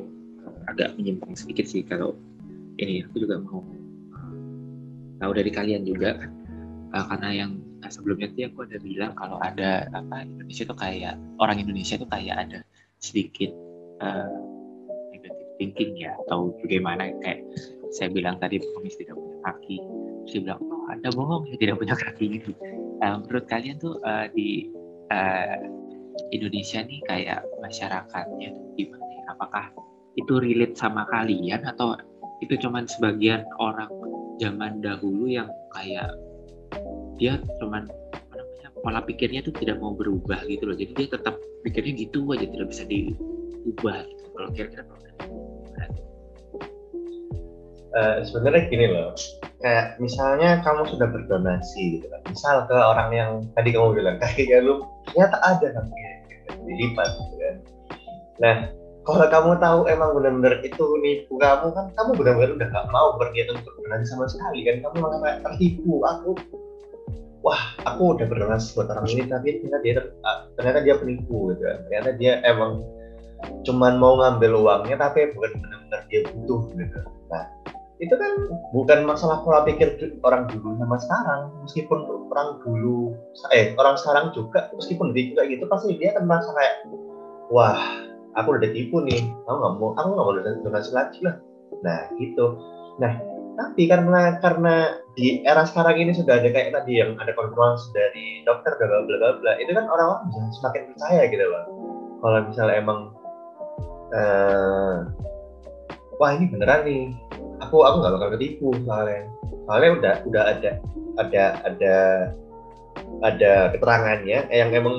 agak 0.69 0.93
menyimpang 0.99 1.33
sedikit 1.33 1.65
sih 1.65 1.81
kalau 1.81 2.13
ini 2.77 3.01
aku 3.03 3.25
juga 3.25 3.41
mau 3.41 3.63
tahu 5.19 5.31
dari 5.35 5.51
kalian 5.51 5.83
juga. 5.83 6.15
Uh, 6.89 7.05
karena 7.05 7.45
yang 7.45 7.51
uh, 7.85 7.91
sebelumnya 7.91 8.33
tuh 8.33 8.49
aku 8.49 8.59
ada 8.65 8.77
bilang 8.81 9.11
kalau 9.13 9.37
ada 9.41 9.85
apa 9.93 10.25
Indonesia 10.25 10.63
tuh 10.65 10.77
kayak 10.77 11.15
orang 11.37 11.61
Indonesia 11.61 11.95
tuh 12.01 12.09
kayak 12.09 12.35
ada 12.49 12.59
sedikit 12.97 13.53
uh, 14.01 14.41
negative 15.13 15.49
thinking 15.61 15.91
ya 15.97 16.17
atau 16.25 16.49
bagaimana 16.65 17.13
kayak 17.21 17.45
saya 17.93 18.09
bilang 18.09 18.37
tadi 18.41 18.61
pengemis 18.61 18.97
tidak 18.97 19.17
punya 19.17 19.37
kaki. 19.45 19.77
Saya 20.29 20.39
bilang 20.45 20.59
oh 20.65 20.78
anda 20.89 21.09
bohong 21.13 21.45
saya 21.47 21.57
tidak 21.61 21.75
punya 21.77 21.95
kaki 21.95 22.25
gitu. 22.41 22.51
Uh, 22.99 23.21
menurut 23.23 23.45
kalian 23.47 23.77
tuh 23.79 24.01
uh, 24.03 24.27
di 24.33 24.73
uh, 25.13 25.57
Indonesia 26.33 26.83
nih 26.83 26.99
kayak 27.07 27.45
masyarakatnya 27.63 28.51
tuh 28.51 28.65
gimana 28.75 29.05
ya? 29.05 29.21
apakah 29.31 29.65
itu 30.17 30.33
relate 30.41 30.75
sama 30.75 31.07
kalian 31.13 31.63
atau 31.63 31.95
itu 32.43 32.59
cuman 32.59 32.89
sebagian 32.89 33.45
orang 33.61 33.87
zaman 34.41 34.83
dahulu 34.83 35.29
yang 35.29 35.47
kayak 35.75 36.11
dia 37.19 37.39
cuman 37.59 37.87
apa 38.15 38.33
namanya 38.35 38.67
pola 38.79 38.99
pikirnya 39.03 39.43
tuh 39.43 39.53
tidak 39.59 39.79
mau 39.79 39.95
berubah 39.95 40.43
gitu 40.47 40.67
loh. 40.67 40.75
Jadi 40.75 40.91
dia 40.95 41.07
tetap 41.13 41.35
pikirnya 41.67 41.93
gitu 41.99 42.23
aja 42.31 42.47
tidak 42.47 42.67
bisa 42.71 42.83
diubah 42.87 44.07
gitu. 44.07 44.25
Kalau 44.35 44.49
kira-kira 44.55 44.83
Uh, 47.89 48.21
sebenarnya 48.21 48.69
gini 48.69 48.85
loh, 48.85 49.17
kayak 49.59 49.99
misalnya 49.99 50.63
kamu 50.63 50.87
sudah 50.87 51.07
berdonasi 51.11 51.99
gitu 51.99 52.07
kan, 52.07 52.21
misal 52.27 52.55
ke 52.67 52.75
orang 52.75 53.09
yang 53.11 53.31
tadi 53.59 53.75
kamu 53.75 53.91
bilang 53.95 54.15
kakinya 54.23 54.59
lu 54.63 54.75
ternyata 55.11 55.37
ada 55.43 55.67
kakinya 55.75 56.11
dilipat 56.63 57.09
gitu 57.17 57.35
kan. 57.39 57.55
Nah, 58.39 58.55
kalau 59.03 59.25
kamu 59.27 59.51
tahu 59.59 59.79
emang 59.91 60.15
benar-benar 60.15 60.63
itu 60.63 60.85
nipu 61.03 61.35
kamu 61.39 61.73
kan 61.75 61.85
kamu 61.97 62.11
benar-benar 62.15 62.51
udah 62.55 62.67
gak 62.71 62.87
mau 62.93 63.17
berniat 63.19 63.47
untuk 63.51 63.73
berdonasi 63.79 64.05
sama 64.11 64.25
sekali 64.31 64.59
kan. 64.63 64.75
Kamu 64.85 64.95
malah 65.01 65.39
tertipu 65.43 66.03
aku 66.07 66.37
wah 67.39 67.59
aku 67.87 68.19
udah 68.19 68.27
berdonasi 68.27 68.75
buat 68.75 68.91
orang 68.91 69.07
ini 69.11 69.23
tapi 69.27 69.63
ternyata 69.63 69.83
dia 69.83 69.93
ternyata 70.59 70.79
dia 70.85 70.95
penipu 70.99 71.51
gitu 71.51 71.63
kan. 71.67 71.77
Ternyata 71.89 72.09
dia 72.15 72.33
emang 72.47 72.85
cuman 73.63 73.95
mau 73.97 74.19
ngambil 74.19 74.51
uangnya 74.59 74.99
tapi 74.99 75.31
bukan 75.31 75.51
benar-benar 75.57 76.01
dia 76.11 76.21
butuh 76.31 76.61
gitu. 76.75 76.99
Nah 77.31 77.43
itu 77.99 78.15
kan 78.15 78.31
bukan 78.71 79.03
masalah 79.03 79.43
pola 79.43 79.67
pikir 79.67 79.99
orang 80.23 80.47
dulu 80.47 80.79
sama 80.79 80.95
sekarang. 81.03 81.41
Meskipun 81.67 81.99
orang 82.31 82.49
dulu 82.63 83.11
eh 83.51 83.75
orang 83.75 83.99
sekarang 83.99 84.31
juga 84.31 84.71
meskipun 84.71 85.11
dia 85.11 85.35
juga 85.35 85.43
gitu 85.51 85.63
pasti 85.67 85.99
dia 85.99 86.15
akan 86.15 86.23
merasa 86.23 86.49
kayak 86.55 86.75
wah 87.51 87.79
aku 88.39 88.55
udah 88.55 88.63
ditipu 88.63 89.03
nih. 89.03 89.27
Aku 89.47 89.55
nggak 89.59 89.73
mau 89.75 89.91
aku 89.99 90.07
nggak 90.15 90.25
mau 90.25 90.35
donasi 90.63 90.91
lagi 90.95 91.19
lah. 91.27 91.35
Nah 91.83 92.07
gitu. 92.15 92.45
Nah 93.03 93.13
tapi 93.59 93.91
karena 93.91 94.39
karena 94.39 95.03
di 95.19 95.43
era 95.43 95.67
sekarang 95.67 95.99
ini 95.99 96.15
sudah 96.15 96.39
ada 96.39 96.47
kayak 96.47 96.71
tadi 96.71 97.03
yang 97.03 97.19
ada 97.19 97.35
konfirmasi 97.35 97.91
dari 97.91 98.47
dokter 98.47 98.79
bla 98.79 99.03
bla 99.03 99.15
bla 99.19 99.29
bla 99.43 99.51
itu 99.59 99.75
kan 99.75 99.83
orang-orang 99.91 100.31
bisa 100.31 100.39
semakin 100.63 100.95
percaya 100.95 101.21
gitu 101.27 101.43
loh. 101.43 101.65
Kalau 102.23 102.39
misalnya 102.47 102.75
emang 102.79 102.99
uh, 104.15 104.97
wah 106.15 106.31
ini 106.31 106.47
beneran 106.47 106.87
nih 106.87 107.03
aku 107.59 107.83
aku 107.83 107.95
nggak 108.01 108.13
bakal 108.15 108.29
ketipu 108.35 108.67
soalnya. 108.87 109.27
Soalnya 109.67 109.89
udah 109.99 110.15
udah 110.25 110.43
ada 110.57 110.71
ada 111.19 111.43
ada 111.67 111.95
ada 113.23 113.51
keterangannya 113.75 114.47
yang 114.49 114.69
emang 114.71 114.95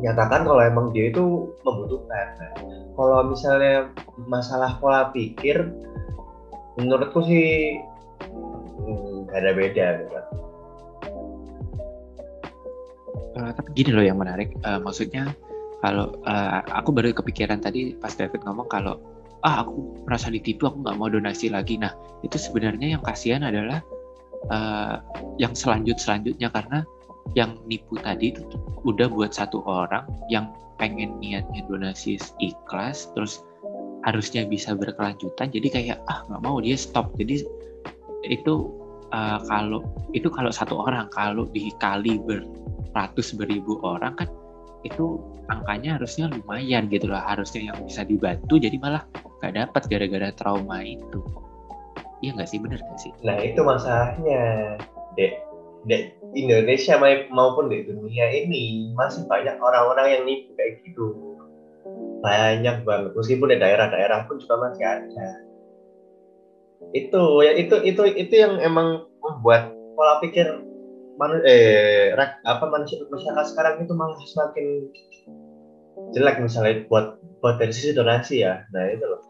menyatakan 0.00 0.46
kalau 0.46 0.62
emang 0.62 0.90
dia 0.90 1.10
itu 1.10 1.50
membutuhkan. 1.62 2.26
Nah, 2.38 2.52
kalau 2.94 3.18
misalnya 3.30 3.90
masalah 4.26 4.78
pola 4.78 5.10
pikir 5.10 5.70
menurutku 6.78 7.22
sih 7.26 7.78
hmm, 8.82 9.30
ada 9.30 9.50
beda 9.54 9.86
gitu. 10.02 10.18
Uh, 13.34 13.50
tapi 13.50 13.68
gini 13.74 13.90
loh 13.90 14.06
yang 14.06 14.18
menarik, 14.18 14.54
uh, 14.62 14.78
maksudnya 14.78 15.26
kalau 15.82 16.14
uh, 16.22 16.62
aku 16.70 16.94
baru 16.94 17.10
kepikiran 17.10 17.58
tadi 17.58 17.98
pas 17.98 18.14
David 18.14 18.46
ngomong 18.46 18.70
kalau 18.70 18.96
ah 19.44 19.64
aku 19.64 20.04
merasa 20.08 20.32
ditipu, 20.32 20.68
aku 20.68 20.80
nggak 20.80 20.96
mau 20.96 21.08
donasi 21.12 21.52
lagi. 21.52 21.76
Nah 21.76 21.92
itu 22.24 22.40
sebenarnya 22.40 22.96
yang 22.96 23.02
kasihan 23.04 23.44
adalah 23.44 23.84
uh, 24.48 24.98
yang 25.36 25.52
selanjut 25.52 26.00
selanjutnya 26.00 26.48
karena 26.48 26.82
yang 27.32 27.56
nipu 27.68 27.96
tadi 28.00 28.32
itu 28.36 28.44
udah 28.84 29.08
buat 29.08 29.32
satu 29.32 29.64
orang 29.64 30.04
yang 30.28 30.52
pengen 30.76 31.16
niatnya 31.20 31.64
donasi 31.68 32.18
ikhlas, 32.40 33.08
terus 33.12 33.44
harusnya 34.04 34.44
bisa 34.44 34.76
berkelanjutan 34.76 35.48
jadi 35.48 35.68
kayak 35.72 35.98
ah 36.12 36.22
nggak 36.28 36.42
mau 36.44 36.60
dia 36.60 36.76
stop 36.76 37.08
jadi 37.16 37.40
itu 38.28 38.54
uh, 39.16 39.40
kalau 39.48 39.80
itu 40.12 40.28
kalau 40.28 40.52
satu 40.52 40.76
orang 40.84 41.08
kalau 41.08 41.48
dikali 41.48 42.20
beratus 42.20 43.32
beribu 43.32 43.80
orang 43.80 44.12
kan 44.16 44.28
itu 44.84 45.16
angkanya 45.48 45.96
harusnya 45.96 46.28
lumayan 46.28 46.86
gitu 46.92 47.08
lah 47.08 47.24
harusnya 47.24 47.72
yang 47.72 47.78
bisa 47.84 48.04
dibantu 48.04 48.60
jadi 48.60 48.76
malah 48.76 49.02
nggak 49.40 49.54
dapat 49.56 49.82
gara-gara 49.88 50.28
trauma 50.36 50.84
itu. 50.84 51.20
Iya 52.24 52.36
nggak 52.36 52.48
sih? 52.48 52.58
Bener 52.60 52.80
nggak 52.80 53.00
sih? 53.00 53.12
Nah 53.24 53.36
itu 53.40 53.60
masalahnya. 53.60 54.76
Dek 55.16 55.32
dek 55.84 56.16
Indonesia 56.32 56.96
maupun 57.28 57.68
di 57.68 57.84
dunia 57.84 58.26
ini 58.32 58.92
masih 58.96 59.28
banyak 59.28 59.60
orang-orang 59.60 60.06
yang 60.16 60.22
nipu 60.24 60.56
kayak 60.56 60.80
gitu. 60.84 61.12
Banyak 62.24 62.88
banget. 62.88 63.12
Meskipun 63.12 63.52
di 63.52 63.58
daerah-daerah 63.60 64.24
pun 64.24 64.40
juga 64.40 64.56
masih 64.68 64.84
ada. 64.84 65.28
Itu 66.96 67.44
ya 67.44 67.52
itu 67.56 67.76
itu 67.84 68.02
itu 68.16 68.34
yang 68.34 68.60
emang 68.60 69.04
membuat 69.20 69.72
pola 69.96 70.24
pikir 70.24 70.48
manu, 71.18 71.38
eh 71.46 72.10
apa 72.44 72.64
manusia 72.66 73.02
masyarakat 73.06 73.46
sekarang 73.54 73.74
itu 73.86 73.92
malah 73.94 74.18
semakin 74.26 74.66
jelek 76.14 76.42
misalnya 76.42 76.86
buat 76.90 77.22
buat 77.38 77.60
dari 77.60 77.70
sisi 77.70 77.94
donasi 77.94 78.42
ya. 78.42 78.66
Nah 78.74 78.84
itu 78.90 79.04
loh. 79.06 79.22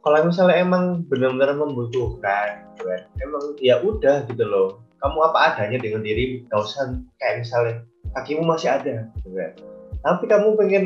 Kalau 0.00 0.16
misalnya 0.24 0.56
emang 0.64 1.04
benar-benar 1.12 1.60
membutuhkan 1.60 2.64
gitu 2.72 2.88
kan 2.88 3.00
emang 3.20 3.44
ya 3.60 3.78
udah 3.84 4.24
gitu 4.26 4.44
loh. 4.48 4.80
Kamu 5.00 5.18
apa 5.32 5.54
adanya 5.54 5.80
dengan 5.80 6.04
diri 6.04 6.44
gak 6.48 6.60
usah 6.60 7.00
kayak 7.20 7.44
misalnya 7.44 7.74
kakimu 8.16 8.42
masih 8.44 8.68
ada 8.72 9.06
gitu 9.20 9.28
kan. 9.36 9.52
Tapi 10.00 10.24
kamu 10.28 10.56
pengen 10.56 10.84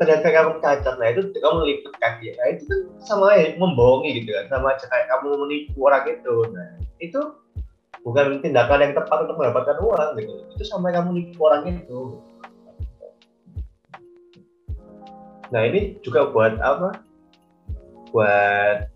ternyata 0.00 0.26
kamu 0.26 0.58
cacat 0.58 0.94
nah 0.96 1.08
itu 1.12 1.20
kamu 1.36 1.58
lipat 1.68 1.94
kaki. 2.00 2.34
Nah 2.34 2.46
itu 2.56 2.62
kan 2.66 2.80
sama 3.04 3.24
aja 3.36 3.54
membohongi 3.60 4.24
gitu 4.24 4.32
kan. 4.32 4.44
Sama 4.48 4.74
aja 4.74 4.84
kayak 4.88 5.06
kamu 5.12 5.28
menipu 5.44 5.78
orang 5.84 6.04
itu. 6.08 6.34
Nah 6.50 6.68
itu 6.98 7.20
bukan 8.04 8.44
tindakan 8.44 8.84
yang 8.84 8.92
tepat 8.92 9.18
untuk 9.24 9.36
mendapatkan 9.40 9.76
uang 9.80 10.10
gitu. 10.20 10.34
Itu 10.52 10.64
sama 10.68 10.92
kamu 10.92 11.10
menipu 11.10 11.40
orang 11.48 11.64
itu. 11.72 12.20
Nah 15.48 15.62
ini 15.64 15.96
juga 16.04 16.28
buat 16.28 16.60
apa? 16.60 17.00
Buat 18.12 18.92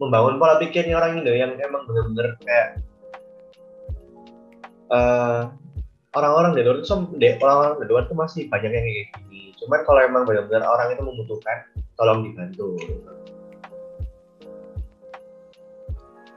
membangun 0.00 0.40
pola 0.40 0.58
pikirnya 0.58 0.98
orang 0.98 1.22
Indo 1.22 1.30
yang 1.30 1.54
emang 1.54 1.86
benar-benar 1.86 2.34
kayak 2.42 2.68
uh, 4.90 5.54
orang-orang 6.18 6.58
di 6.58 6.62
luar 6.66 6.76
itu 6.82 6.88
orang-orang 7.38 7.74
di 7.78 7.86
luar 7.86 8.02
itu 8.08 8.14
masih 8.16 8.42
banyak 8.50 8.70
yang 8.72 8.84
kayak 8.84 9.08
gini. 9.20 9.42
Cuman 9.62 9.80
kalau 9.86 10.00
emang 10.02 10.22
benar-benar 10.26 10.66
orang 10.66 10.96
itu 10.96 11.02
membutuhkan 11.04 11.58
tolong 11.94 12.26
dibantu 12.26 12.74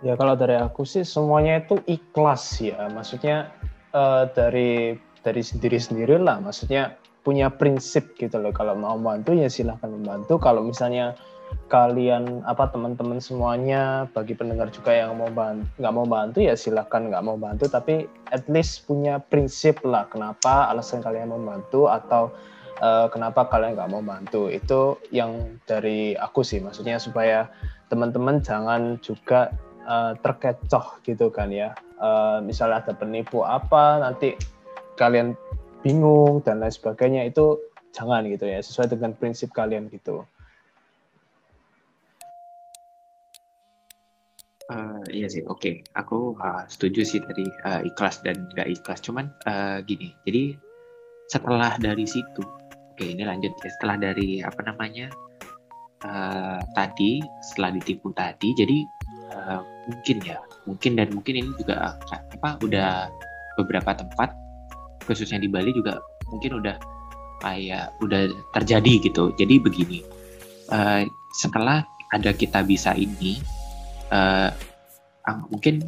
ya 0.06 0.14
kalau 0.14 0.38
dari 0.38 0.58
aku 0.58 0.86
sih 0.86 1.02
semuanya 1.02 1.64
itu 1.64 1.82
ikhlas 1.90 2.62
ya. 2.62 2.90
Maksudnya 2.92 3.50
uh, 3.94 4.30
dari 4.32 4.98
dari 5.26 5.42
sendiri 5.44 5.78
sendiri 5.82 6.16
lah 6.22 6.40
maksudnya 6.40 6.96
punya 7.26 7.52
prinsip 7.52 8.16
gitu 8.16 8.40
loh. 8.40 8.56
Kalau 8.56 8.78
mau 8.78 8.96
membantu 8.96 9.36
ya 9.36 9.52
silahkan 9.52 9.92
membantu. 9.92 10.40
Kalau 10.40 10.64
misalnya 10.64 11.18
kalian 11.72 12.44
apa 12.44 12.68
teman-teman 12.72 13.24
semuanya 13.24 14.12
bagi 14.12 14.36
pendengar 14.36 14.68
juga 14.68 14.92
yang 14.92 15.16
mau 15.16 15.32
bantu 15.32 15.64
nggak 15.80 15.94
mau 15.96 16.04
bantu 16.04 16.44
ya 16.44 16.56
silahkan 16.56 17.08
nggak 17.08 17.24
mau 17.24 17.36
bantu. 17.36 17.68
Tapi 17.68 18.08
at 18.32 18.48
least 18.48 18.88
punya 18.88 19.20
prinsip 19.20 19.84
lah 19.84 20.08
kenapa 20.08 20.72
alasan 20.72 21.04
kalian 21.04 21.32
mau 21.32 21.42
bantu 21.42 21.92
atau 21.92 22.32
uh, 22.80 23.08
kenapa 23.12 23.48
kalian 23.52 23.76
nggak 23.76 23.92
mau 23.92 24.04
bantu. 24.04 24.48
Itu 24.48 25.02
yang 25.12 25.60
dari 25.68 26.16
aku 26.16 26.46
sih. 26.48 26.64
Maksudnya 26.64 27.02
supaya 27.02 27.52
teman-teman 27.88 28.44
jangan 28.44 29.00
juga 29.00 29.52
uh, 29.88 30.14
terkecoh 30.20 31.00
gitu 31.02 31.32
kan 31.32 31.50
ya 31.50 31.74
uh, 31.98 32.44
misalnya 32.44 32.84
ada 32.84 32.94
penipu 32.94 33.42
apa 33.42 34.04
nanti 34.04 34.36
kalian 35.00 35.34
bingung 35.82 36.44
dan 36.44 36.60
lain 36.60 36.74
sebagainya 36.74 37.26
itu 37.26 37.58
jangan 37.96 38.28
gitu 38.28 38.46
ya 38.46 38.60
sesuai 38.62 38.94
dengan 38.94 39.16
prinsip 39.16 39.50
kalian 39.56 39.88
gitu 39.90 40.28
Uh, 44.68 45.00
iya 45.16 45.32
sih, 45.32 45.48
oke. 45.48 45.64
Okay. 45.64 45.76
Aku 45.96 46.36
uh, 46.44 46.68
setuju 46.68 47.08
sih 47.08 47.24
dari 47.24 47.48
uh, 47.64 47.80
ikhlas 47.88 48.20
dan 48.20 48.52
nggak 48.52 48.68
ikhlas. 48.68 49.00
Cuman 49.00 49.32
uh, 49.48 49.80
gini, 49.88 50.12
jadi 50.28 50.60
setelah 51.32 51.80
dari 51.80 52.04
situ, 52.04 52.44
oke 52.44 53.00
okay, 53.00 53.16
ini 53.16 53.24
lanjut 53.24 53.56
ya. 53.64 53.72
Setelah 53.80 54.12
dari 54.12 54.44
apa 54.44 54.60
namanya 54.68 55.08
uh, 56.04 56.60
tadi, 56.76 57.24
setelah 57.40 57.80
ditipu 57.80 58.12
tadi, 58.12 58.52
jadi 58.60 58.78
uh, 59.40 59.64
mungkin 59.88 60.18
ya, 60.22 60.38
mungkin 60.68 61.00
dan 61.00 61.10
mungkin 61.16 61.34
ini 61.40 61.52
juga 61.56 61.96
apa 62.12 62.60
udah 62.62 63.08
beberapa 63.58 63.96
tempat, 63.96 64.36
khususnya 65.08 65.40
di 65.42 65.50
Bali 65.50 65.72
juga 65.74 65.98
mungkin 66.28 66.60
udah 66.60 66.76
kayak 67.42 67.96
udah 68.04 68.30
terjadi 68.54 68.94
gitu. 69.08 69.32
Jadi 69.40 69.56
begini, 69.64 70.00
uh, 70.70 71.08
setelah 71.34 71.88
ada 72.12 72.32
kita 72.32 72.64
bisa 72.64 72.96
ini 72.96 73.40
uh, 74.12 74.52
mungkin 75.52 75.84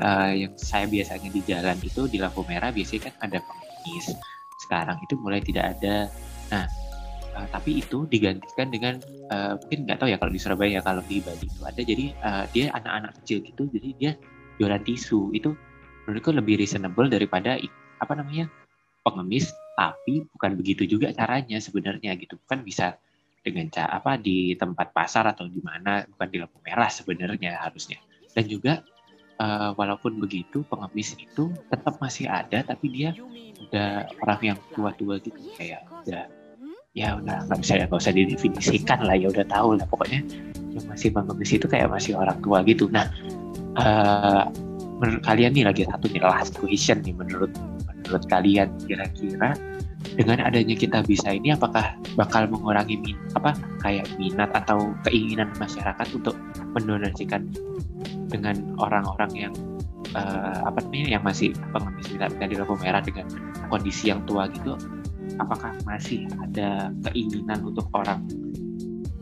uh, 0.00 0.32
yang 0.32 0.52
saya 0.56 0.88
biasanya 0.88 1.28
di 1.28 1.40
jalan 1.44 1.76
itu 1.84 2.08
di 2.08 2.16
lampu 2.16 2.40
merah 2.48 2.72
biasanya 2.72 3.12
kan 3.12 3.32
ada 3.32 3.38
pengemis. 3.44 4.16
Sekarang 4.64 4.96
itu 5.04 5.14
mulai 5.20 5.40
tidak 5.40 5.76
ada. 5.78 6.08
Nah 6.52 6.87
uh, 7.38 7.46
tapi 7.54 7.78
itu 7.78 8.04
digantikan 8.10 8.68
dengan 8.74 8.98
uh, 9.30 9.54
mungkin 9.62 9.86
nggak 9.86 9.98
tahu 10.02 10.08
ya 10.10 10.18
kalau 10.18 10.32
di 10.34 10.40
Surabaya 10.42 10.78
kalau 10.82 11.02
di 11.06 11.22
Bali 11.22 11.46
itu 11.46 11.62
ada. 11.62 11.80
Jadi 11.80 12.06
uh, 12.18 12.44
dia 12.50 12.74
anak-anak 12.74 13.22
kecil 13.22 13.38
gitu 13.46 13.62
jadi 13.70 13.88
dia 13.94 14.12
jualan 14.58 14.82
tisu. 14.82 15.30
Itu 15.30 15.54
menurutku 16.10 16.34
lebih 16.34 16.58
reasonable 16.58 17.06
daripada 17.06 17.54
apa 18.02 18.12
namanya 18.18 18.50
pengemis 19.06 19.54
tapi 19.78 20.26
bukan 20.34 20.58
begitu 20.58 20.82
juga 20.90 21.14
caranya 21.14 21.62
sebenarnya 21.62 22.18
gitu. 22.18 22.34
Kan 22.50 22.66
bisa 22.66 22.98
dengan 23.38 23.70
cara 23.70 24.02
apa 24.02 24.18
di 24.18 24.58
tempat 24.58 24.90
pasar 24.90 25.30
atau 25.30 25.46
di 25.46 25.62
mana 25.62 26.02
bukan 26.10 26.28
di 26.28 26.36
lampu 26.42 26.58
merah 26.66 26.90
sebenarnya 26.90 27.62
harusnya. 27.62 28.02
Dan 28.34 28.50
juga 28.50 28.82
uh, 29.38 29.72
walaupun 29.78 30.18
begitu 30.18 30.66
pengemis 30.66 31.14
itu 31.16 31.54
tetap 31.70 32.02
masih 32.02 32.26
ada 32.26 32.66
tapi 32.66 32.90
dia 32.90 33.14
udah 33.70 34.10
orang 34.26 34.40
yang 34.42 34.58
tua-tua 34.74 35.22
gitu. 35.22 35.38
Kayak 35.54 35.86
udah 36.04 36.37
ya 36.98 37.14
udah 37.22 37.46
nggak 37.46 37.58
bisa 37.62 37.78
nggak 37.78 37.94
usah 37.94 38.14
didefinisikan 38.14 39.06
lah 39.06 39.14
ya 39.14 39.30
udah 39.30 39.46
tahu 39.46 39.78
lah. 39.78 39.86
Pokoknya 39.86 40.20
yang 40.74 40.84
masih 40.90 41.14
pengemis 41.14 41.50
itu 41.54 41.66
kayak 41.70 41.88
masih 41.88 42.18
orang 42.18 42.38
tua 42.42 42.66
gitu. 42.66 42.90
Nah 42.90 43.06
uh, 43.78 44.50
menurut 44.98 45.22
kalian 45.22 45.54
nih 45.54 45.64
lagi 45.66 45.82
satu 45.86 46.10
nih 46.10 46.22
last 46.22 46.58
question 46.58 46.98
nih 47.06 47.14
menurut 47.14 47.54
menurut 47.86 48.24
kalian 48.26 48.68
kira-kira 48.82 49.54
dengan 50.14 50.42
adanya 50.42 50.74
kita 50.78 51.02
bisa 51.02 51.34
ini 51.34 51.54
apakah 51.54 51.94
bakal 52.14 52.46
mengurangi 52.46 52.98
min, 53.02 53.18
apa 53.34 53.54
kayak 53.82 54.06
minat 54.18 54.50
atau 54.54 54.94
keinginan 55.06 55.50
masyarakat 55.58 56.06
untuk 56.14 56.38
mendonasikan 56.74 57.50
dengan 58.30 58.58
orang-orang 58.78 59.30
yang 59.34 59.54
uh, 60.14 60.66
apa 60.66 60.82
namanya 60.86 61.18
yang 61.18 61.22
masih 61.26 61.50
pengemis 61.74 62.06
minat 62.14 62.30
di 62.38 62.56
lampu 62.56 62.74
merah 62.78 63.02
dengan 63.02 63.26
kondisi 63.68 64.10
yang 64.10 64.22
tua 64.24 64.46
gitu 64.50 64.78
apakah 65.38 65.74
masih 65.86 66.26
ada 66.42 66.92
keinginan 67.08 67.62
untuk 67.62 67.86
orang 67.94 68.22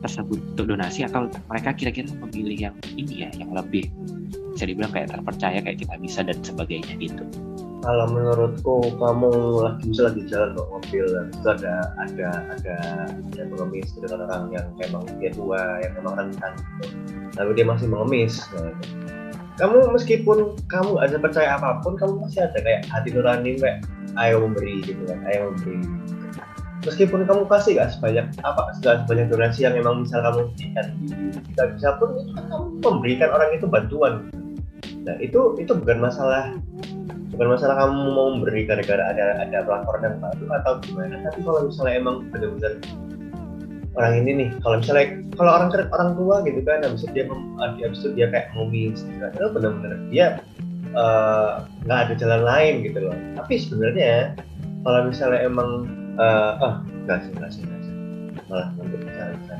tersebut 0.04 0.38
untuk 0.54 0.66
donasi 0.68 1.08
atau 1.08 1.28
mereka 1.48 1.72
kira-kira 1.72 2.12
memilih 2.28 2.70
yang 2.70 2.76
ini 2.96 3.26
ya 3.26 3.30
yang 3.36 3.50
lebih 3.52 3.88
bisa 4.52 4.64
dibilang 4.68 4.92
kayak 4.92 5.12
terpercaya 5.12 5.58
kayak 5.60 5.78
kita 5.84 5.94
bisa 6.00 6.20
dan 6.24 6.38
sebagainya 6.40 6.96
gitu? 7.00 7.24
Kalau 7.84 8.08
menurutku 8.10 8.98
kamu 8.98 9.30
lagi 9.62 9.84
bisa 9.92 10.10
lagi 10.10 10.22
jalan 10.26 10.58
bawa 10.58 10.80
mobil. 10.80 11.04
Dan 11.06 11.26
itu 11.30 11.48
ada 11.54 11.74
ada 12.02 12.28
ada 12.50 12.76
ada 13.30 13.42
pengemis 13.46 13.94
dengan 13.94 14.26
orang 14.26 14.42
yang 14.50 14.66
memang 14.80 15.04
dia 15.20 15.30
tua 15.30 15.60
yang 15.84 15.92
memang 16.00 16.14
rentan 16.18 16.52
gitu. 16.56 16.84
tapi 17.36 17.50
dia 17.52 17.66
masih 17.68 17.86
mengemis. 17.86 18.42
Nah, 18.56 18.72
kamu 19.60 19.92
meskipun 19.92 20.56
kamu 20.68 20.92
ada 20.98 21.16
percaya 21.20 21.56
apa 21.56 21.80
pun 21.84 21.94
kamu 21.96 22.26
masih 22.26 22.48
ada 22.48 22.58
kayak 22.60 22.88
hati 22.88 23.12
nurani 23.12 23.60
kayak 23.60 23.84
ayo 24.20 24.44
memberi 24.44 24.82
gitu 24.84 25.02
kan. 25.08 25.18
Ayo 25.28 25.52
memberi. 25.52 25.76
Meskipun 26.86 27.26
kamu 27.26 27.50
kasih 27.50 27.82
gak 27.82 27.98
sebanyak 27.98 28.26
apa 28.46 28.70
gak 28.84 29.06
sebanyak 29.08 29.26
donasi 29.32 29.66
yang 29.66 29.74
memang 29.74 30.06
misal 30.06 30.22
kamu 30.22 30.40
berikan 30.54 30.86
tidak 31.50 31.66
bisa 31.74 31.88
pun 31.98 32.08
itu 32.14 32.30
kan 32.30 32.44
kamu 32.46 32.66
memberikan 32.84 33.28
orang 33.34 33.50
itu 33.56 33.66
bantuan. 33.66 34.14
Nah 35.02 35.16
itu 35.18 35.40
itu 35.58 35.72
bukan 35.74 35.98
masalah 35.98 36.54
bukan 37.34 37.48
masalah 37.58 37.74
kamu 37.74 37.94
mau 38.14 38.28
memberi 38.38 38.70
gara-gara 38.70 39.02
ada 39.02 39.42
ada 39.42 39.58
pelaporan 39.66 40.02
yang 40.06 40.16
baru 40.22 40.44
atau 40.62 40.72
gimana. 40.86 41.14
Tapi 41.26 41.38
kalau 41.42 41.60
misalnya 41.66 41.94
emang 41.98 42.16
benar-benar 42.30 42.72
orang 43.96 44.14
ini 44.22 44.30
nih 44.44 44.48
kalau 44.60 44.76
misalnya 44.78 45.06
kalau 45.34 45.50
orang 45.56 45.68
orang 45.72 46.10
tua 46.14 46.36
gitu 46.44 46.60
kan 46.62 46.84
habis 46.84 47.02
itu 47.08 47.12
dia 47.16 47.24
habis 47.82 47.98
itu 48.04 48.08
dia 48.12 48.26
kayak 48.28 48.52
ngomis 48.52 49.00
gitu 49.02 49.18
kan 49.18 49.30
itu 49.32 49.48
benar-benar 49.56 49.92
dia 50.12 50.26
nggak 51.84 51.98
uh, 52.00 52.04
ada 52.08 52.14
jalan 52.16 52.42
lain 52.42 52.74
gitu 52.84 52.98
loh. 53.04 53.16
Tapi 53.36 53.54
sebenarnya 53.60 54.36
kalau 54.80 55.00
misalnya 55.08 55.40
emang 55.44 55.70
uh, 56.16 56.52
oh 56.62 56.74
enggak 57.04 57.18
sih 57.26 57.30
enggak 57.36 57.50
sih 57.52 57.60
enggak 57.64 57.80
sih. 57.84 57.94
Malah 58.48 58.68
nanti 58.80 58.96
misalnya 59.02 59.56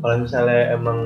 kalau 0.00 0.16
misalnya 0.22 0.60
emang 0.72 0.98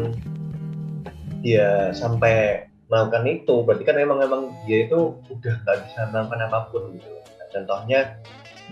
dia 1.44 1.92
sampai 1.92 2.64
melakukan 2.88 3.24
itu 3.27 3.55
berarti 3.64 3.85
kan 3.85 3.96
emang 4.00 4.20
emang 4.22 4.42
dia 4.68 4.87
itu 4.87 5.16
udah 5.29 5.55
nggak 5.66 5.79
bisa 5.88 6.00
melakukan 6.12 6.40
apa 6.46 6.59
pun 6.68 6.83
gitu 6.94 7.11
nah, 7.11 7.46
contohnya 7.53 8.00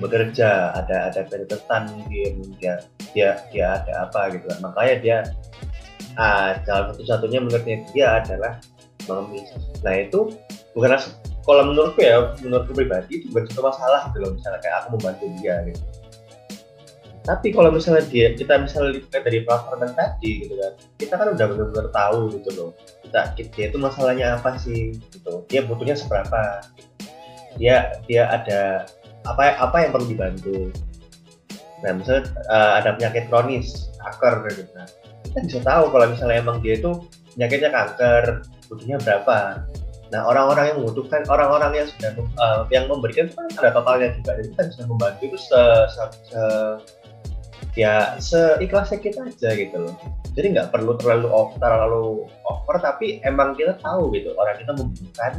bekerja 0.00 0.72
ada 0.72 1.12
ada 1.12 1.20
ke 1.28 1.44
depan 1.44 1.84
mungkin 1.92 2.54
dia 2.56 2.80
dia 3.12 3.36
dia 3.52 3.76
ada 3.76 4.08
apa 4.08 4.32
gitu 4.32 4.48
kan. 4.48 4.58
Makanya 4.64 4.94
dia 5.04 5.16
ah, 6.16 6.56
jalan 6.64 6.96
satu-satunya 6.96 7.40
menurutnya 7.44 7.76
dia 7.92 8.06
adalah 8.24 8.56
mengemis 9.08 9.52
nah 9.82 9.94
itu 9.98 10.32
bukan 10.72 10.96
kalau 11.42 11.62
menurutku 11.68 12.00
ya 12.00 12.32
menurutku 12.40 12.72
pribadi 12.72 13.22
itu 13.22 13.26
bukan 13.34 13.46
masalah 13.60 14.08
gitu 14.10 14.18
loh 14.22 14.30
misalnya 14.34 14.60
kayak 14.62 14.76
aku 14.84 14.88
membantu 14.96 15.24
dia 15.40 15.56
gitu. 15.68 15.82
Tapi 17.22 17.54
kalau 17.54 17.70
misalnya 17.70 18.02
dia 18.10 18.34
kita 18.34 18.58
misalnya 18.58 18.98
lihat 18.98 19.22
dari 19.22 19.46
platform 19.46 19.94
tadi 19.94 20.30
gitu 20.42 20.54
kan 20.58 20.72
kita 20.98 21.14
kan 21.14 21.28
udah 21.30 21.46
benar-benar 21.54 21.86
tahu 21.94 22.20
gitu 22.34 22.50
loh 22.58 22.70
kita 23.06 23.20
dia 23.38 23.64
itu 23.70 23.78
masalahnya 23.78 24.26
apa 24.38 24.58
sih 24.58 24.94
gitu. 25.10 25.46
Dia 25.46 25.62
butuhnya 25.66 25.94
seberapa? 25.94 26.62
Dia 27.58 27.94
dia 28.10 28.26
ada 28.26 28.90
apa 29.22 29.54
apa 29.58 29.76
yang 29.86 29.90
perlu 29.94 30.06
dibantu? 30.10 30.70
Nah 31.82 31.90
misalnya 31.94 32.30
uh, 32.50 32.78
ada 32.82 32.98
penyakit 32.98 33.30
kronis 33.30 33.90
kanker 34.02 34.34
gitu. 34.50 34.70
Nah 34.74 34.86
kita 35.26 35.38
bisa 35.46 35.58
tahu 35.62 35.84
kalau 35.94 36.06
misalnya 36.10 36.42
emang 36.42 36.58
dia 36.58 36.74
itu 36.78 36.90
penyakitnya 37.34 37.70
kanker 37.70 38.24
butuhnya 38.66 38.98
berapa 38.98 39.62
nah 40.12 40.28
orang-orang 40.28 40.68
yang 40.68 40.76
membutuhkan 40.84 41.24
orang-orang 41.32 41.72
yang 41.72 41.86
sudah 41.88 42.12
uh, 42.36 42.68
yang 42.68 42.84
memberikan 42.84 43.32
itu 43.32 43.34
kan 43.34 43.48
ada 43.64 43.70
totalnya 43.72 44.12
juga. 44.20 44.30
Jadi 44.36 44.48
kita 44.52 44.62
bisa 44.68 44.82
membantu 44.84 45.22
itu 45.24 45.38
se, 45.40 45.60
se, 45.88 46.02
se 46.28 46.42
ya 47.72 48.20
seikhlasnya 48.20 48.98
kita 49.00 49.20
aja 49.24 49.50
gitu 49.56 49.76
loh. 49.88 49.96
Jadi 50.36 50.46
nggak 50.52 50.68
perlu 50.68 51.00
terlalu 51.00 51.28
over, 51.32 51.56
terlalu 51.56 52.28
over 52.44 52.76
tapi 52.84 53.24
emang 53.24 53.56
kita 53.56 53.80
tahu 53.80 54.12
gitu 54.12 54.36
orang 54.36 54.60
kita 54.60 54.72
membutuhkan 54.76 55.32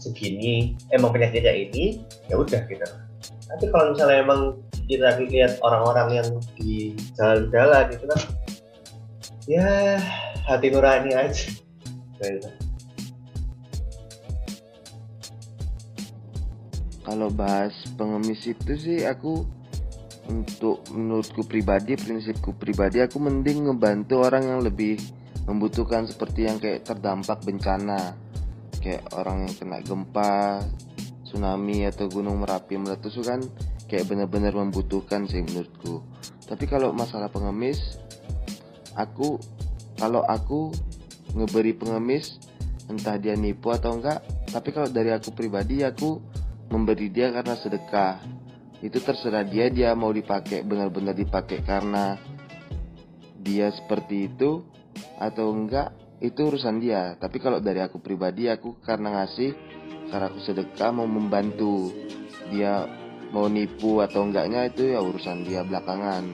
segini 0.00 0.72
emang 0.96 1.12
penyakitnya 1.12 1.52
ini 1.68 2.00
ya 2.32 2.40
udah 2.40 2.64
gitu. 2.64 2.84
Tapi 3.48 3.64
kalau 3.68 3.92
misalnya 3.92 4.24
emang 4.24 4.40
kita 4.88 5.20
lihat 5.20 5.60
orang-orang 5.60 6.08
yang 6.24 6.28
di 6.56 6.96
jalan-jalan 7.12 7.92
gitu 7.92 8.04
kan 8.08 8.20
ya 9.44 10.00
hati 10.48 10.72
nurani 10.72 11.12
aja. 11.12 11.52
Gitu. 12.18 12.50
Kalau 17.08 17.32
bahas 17.32 17.72
pengemis 17.96 18.44
itu 18.44 18.76
sih 18.76 19.00
aku 19.08 19.40
untuk 20.28 20.84
menurutku 20.92 21.40
pribadi 21.48 21.96
prinsipku 21.96 22.52
pribadi 22.52 23.00
aku 23.00 23.16
mending 23.16 23.64
ngebantu 23.64 24.20
orang 24.20 24.44
yang 24.44 24.60
lebih 24.60 25.00
membutuhkan 25.48 26.04
seperti 26.04 26.44
yang 26.44 26.60
kayak 26.60 26.84
terdampak 26.84 27.40
bencana. 27.40 28.12
Kayak 28.84 29.08
orang 29.16 29.48
yang 29.48 29.54
kena 29.56 29.80
gempa 29.80 30.60
tsunami 31.24 31.88
atau 31.88 32.12
gunung 32.12 32.44
merapi 32.44 32.76
meletus 32.76 33.16
kan 33.24 33.40
kayak 33.88 34.04
benar-benar 34.04 34.52
membutuhkan 34.52 35.24
sih 35.24 35.40
menurutku. 35.40 36.04
Tapi 36.44 36.68
kalau 36.68 36.92
masalah 36.92 37.32
pengemis 37.32 37.96
aku 38.92 39.40
kalau 39.96 40.28
aku 40.28 40.76
ngeberi 41.32 41.72
pengemis 41.72 42.36
entah 42.92 43.16
dia 43.16 43.32
nipu 43.32 43.72
atau 43.72 43.96
enggak 43.96 44.20
tapi 44.48 44.72
kalau 44.72 44.88
dari 44.88 45.12
aku 45.12 45.32
pribadi 45.32 45.84
aku 45.84 46.20
memberi 46.68 47.08
dia 47.08 47.32
karena 47.32 47.54
sedekah. 47.56 48.20
Itu 48.78 49.02
terserah 49.02 49.42
dia 49.42 49.72
dia 49.72 49.90
mau 49.98 50.14
dipakai 50.14 50.62
benar-benar 50.62 51.16
dipakai 51.16 51.66
karena 51.66 52.14
dia 53.42 53.74
seperti 53.74 54.30
itu 54.30 54.62
atau 55.18 55.50
enggak 55.50 55.90
itu 56.22 56.46
urusan 56.46 56.78
dia. 56.78 57.18
Tapi 57.18 57.42
kalau 57.42 57.58
dari 57.58 57.82
aku 57.82 57.98
pribadi 57.98 58.46
aku 58.46 58.78
karena 58.84 59.18
ngasih 59.22 59.50
karena 60.12 60.30
aku 60.30 60.38
sedekah 60.40 60.94
mau 60.94 61.08
membantu 61.10 61.90
dia 62.48 62.86
mau 63.34 63.50
nipu 63.50 64.00
atau 64.00 64.24
enggaknya 64.24 64.70
itu 64.70 64.94
ya 64.94 65.02
urusan 65.02 65.42
dia 65.42 65.66
belakangan. 65.66 66.24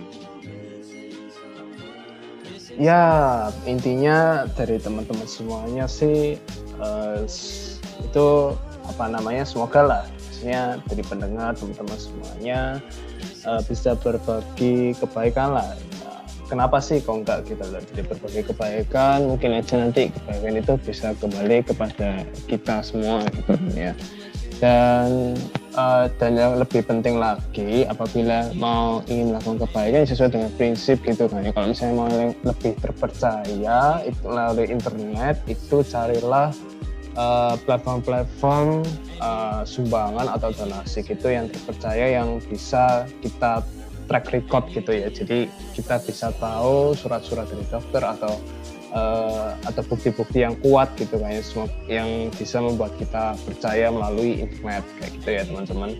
Ya 2.75 3.03
intinya 3.70 4.51
dari 4.51 4.83
teman-teman 4.83 5.31
semuanya 5.31 5.87
sih 5.87 6.37
uh, 6.83 7.23
itu 8.03 8.29
apa 8.85 9.05
namanya 9.09 9.47
semoga 9.47 9.81
lah 9.81 10.05
maksudnya 10.44 10.76
dari 10.85 11.04
pendengar 11.09 11.57
teman-teman 11.57 11.96
semuanya 11.96 12.61
uh, 13.48 13.64
bisa 13.64 13.96
berbagi 13.96 14.92
kebaikan 15.00 15.57
lah. 15.57 15.72
Kenapa 16.52 16.85
sih 16.85 17.00
kok 17.00 17.24
enggak 17.24 17.48
kita 17.48 17.64
lihat 17.72 17.88
dari 17.88 18.04
berbagai 18.04 18.52
kebaikan? 18.52 19.24
Mungkin 19.24 19.57
aja 19.57 19.80
nanti 19.80 20.12
kebaikan 20.12 20.61
itu 20.61 20.76
bisa 20.85 21.16
kembali 21.16 21.64
kepada 21.64 22.28
kita 22.44 22.85
semua 22.85 23.24
gitu 23.33 23.57
ya. 23.72 23.96
Dan 24.61 25.33
uh, 25.80 26.12
dan 26.20 26.37
yang 26.37 26.61
lebih 26.61 26.85
penting 26.85 27.16
lagi 27.16 27.88
apabila 27.88 28.52
mau 28.61 29.00
ingin 29.09 29.33
melakukan 29.33 29.64
kebaikan 29.64 30.04
sesuai 30.04 30.28
dengan 30.28 30.52
prinsip 30.61 31.00
gitu 31.09 31.24
kan 31.24 31.40
ya. 31.40 31.57
Kalau 31.57 31.72
misalnya 31.72 31.94
mau 31.96 32.09
lebih 32.44 32.76
terpercaya 32.85 34.04
itu 34.04 34.20
melalui 34.28 34.68
internet 34.68 35.40
itu 35.48 35.80
carilah 35.80 36.52
platform-platform 37.64 38.83
uh, 39.18 39.24
uh, 39.24 39.62
sumbangan 39.62 40.27
atau 40.35 40.50
donasi 40.50 41.07
gitu 41.07 41.31
yang 41.31 41.46
terpercaya 41.46 42.18
yang 42.18 42.42
bisa 42.42 43.07
kita 43.22 43.62
track 44.11 44.31
record 44.35 44.68
gitu 44.74 44.90
ya. 44.92 45.09
Jadi 45.09 45.48
kita 45.72 46.03
bisa 46.03 46.35
tahu 46.37 46.92
surat-surat 46.92 47.48
dari 47.48 47.64
dokter 47.70 48.03
atau 48.05 48.37
uh, 48.94 49.57
atau 49.64 49.83
bukti-bukti 49.85 50.44
yang 50.44 50.55
kuat 50.61 50.92
gitu 50.96 51.18
kan 51.18 51.35
yang 51.90 52.31
bisa 52.37 52.61
membuat 52.61 52.94
kita 53.00 53.35
percaya 53.42 53.90
melalui 53.90 54.44
internet 54.44 54.85
kayak 55.00 55.12
gitu 55.20 55.29
ya 55.29 55.42
teman-teman. 55.48 55.90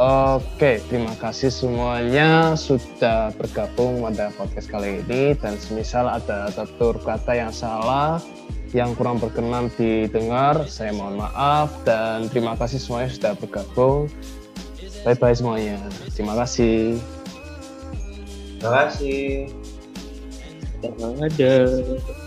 Oke, 0.00 0.80
terima 0.86 1.12
kasih 1.18 1.50
semuanya 1.50 2.54
sudah 2.54 3.34
bergabung 3.34 4.00
pada 4.06 4.30
podcast 4.38 4.70
kali 4.70 5.02
ini 5.02 5.34
dan 5.34 5.58
semisal 5.58 6.06
ada 6.06 6.48
tutur 6.54 6.96
kata 7.02 7.36
yang 7.36 7.52
salah 7.52 8.22
yang 8.70 8.94
kurang 8.94 9.18
berkenan 9.18 9.70
didengar, 9.74 10.66
saya 10.70 10.94
mohon 10.94 11.18
maaf 11.18 11.70
dan 11.82 12.30
terima 12.30 12.54
kasih 12.54 12.78
semuanya 12.78 13.10
sudah 13.10 13.32
bergabung. 13.34 14.06
Bye 15.02 15.16
bye 15.16 15.34
semuanya. 15.34 15.80
Terima 16.12 16.36
kasih. 16.38 17.00
Terima 18.60 18.86
kasih. 18.86 19.48
Terima 20.80 21.08
kasih. 21.18 22.18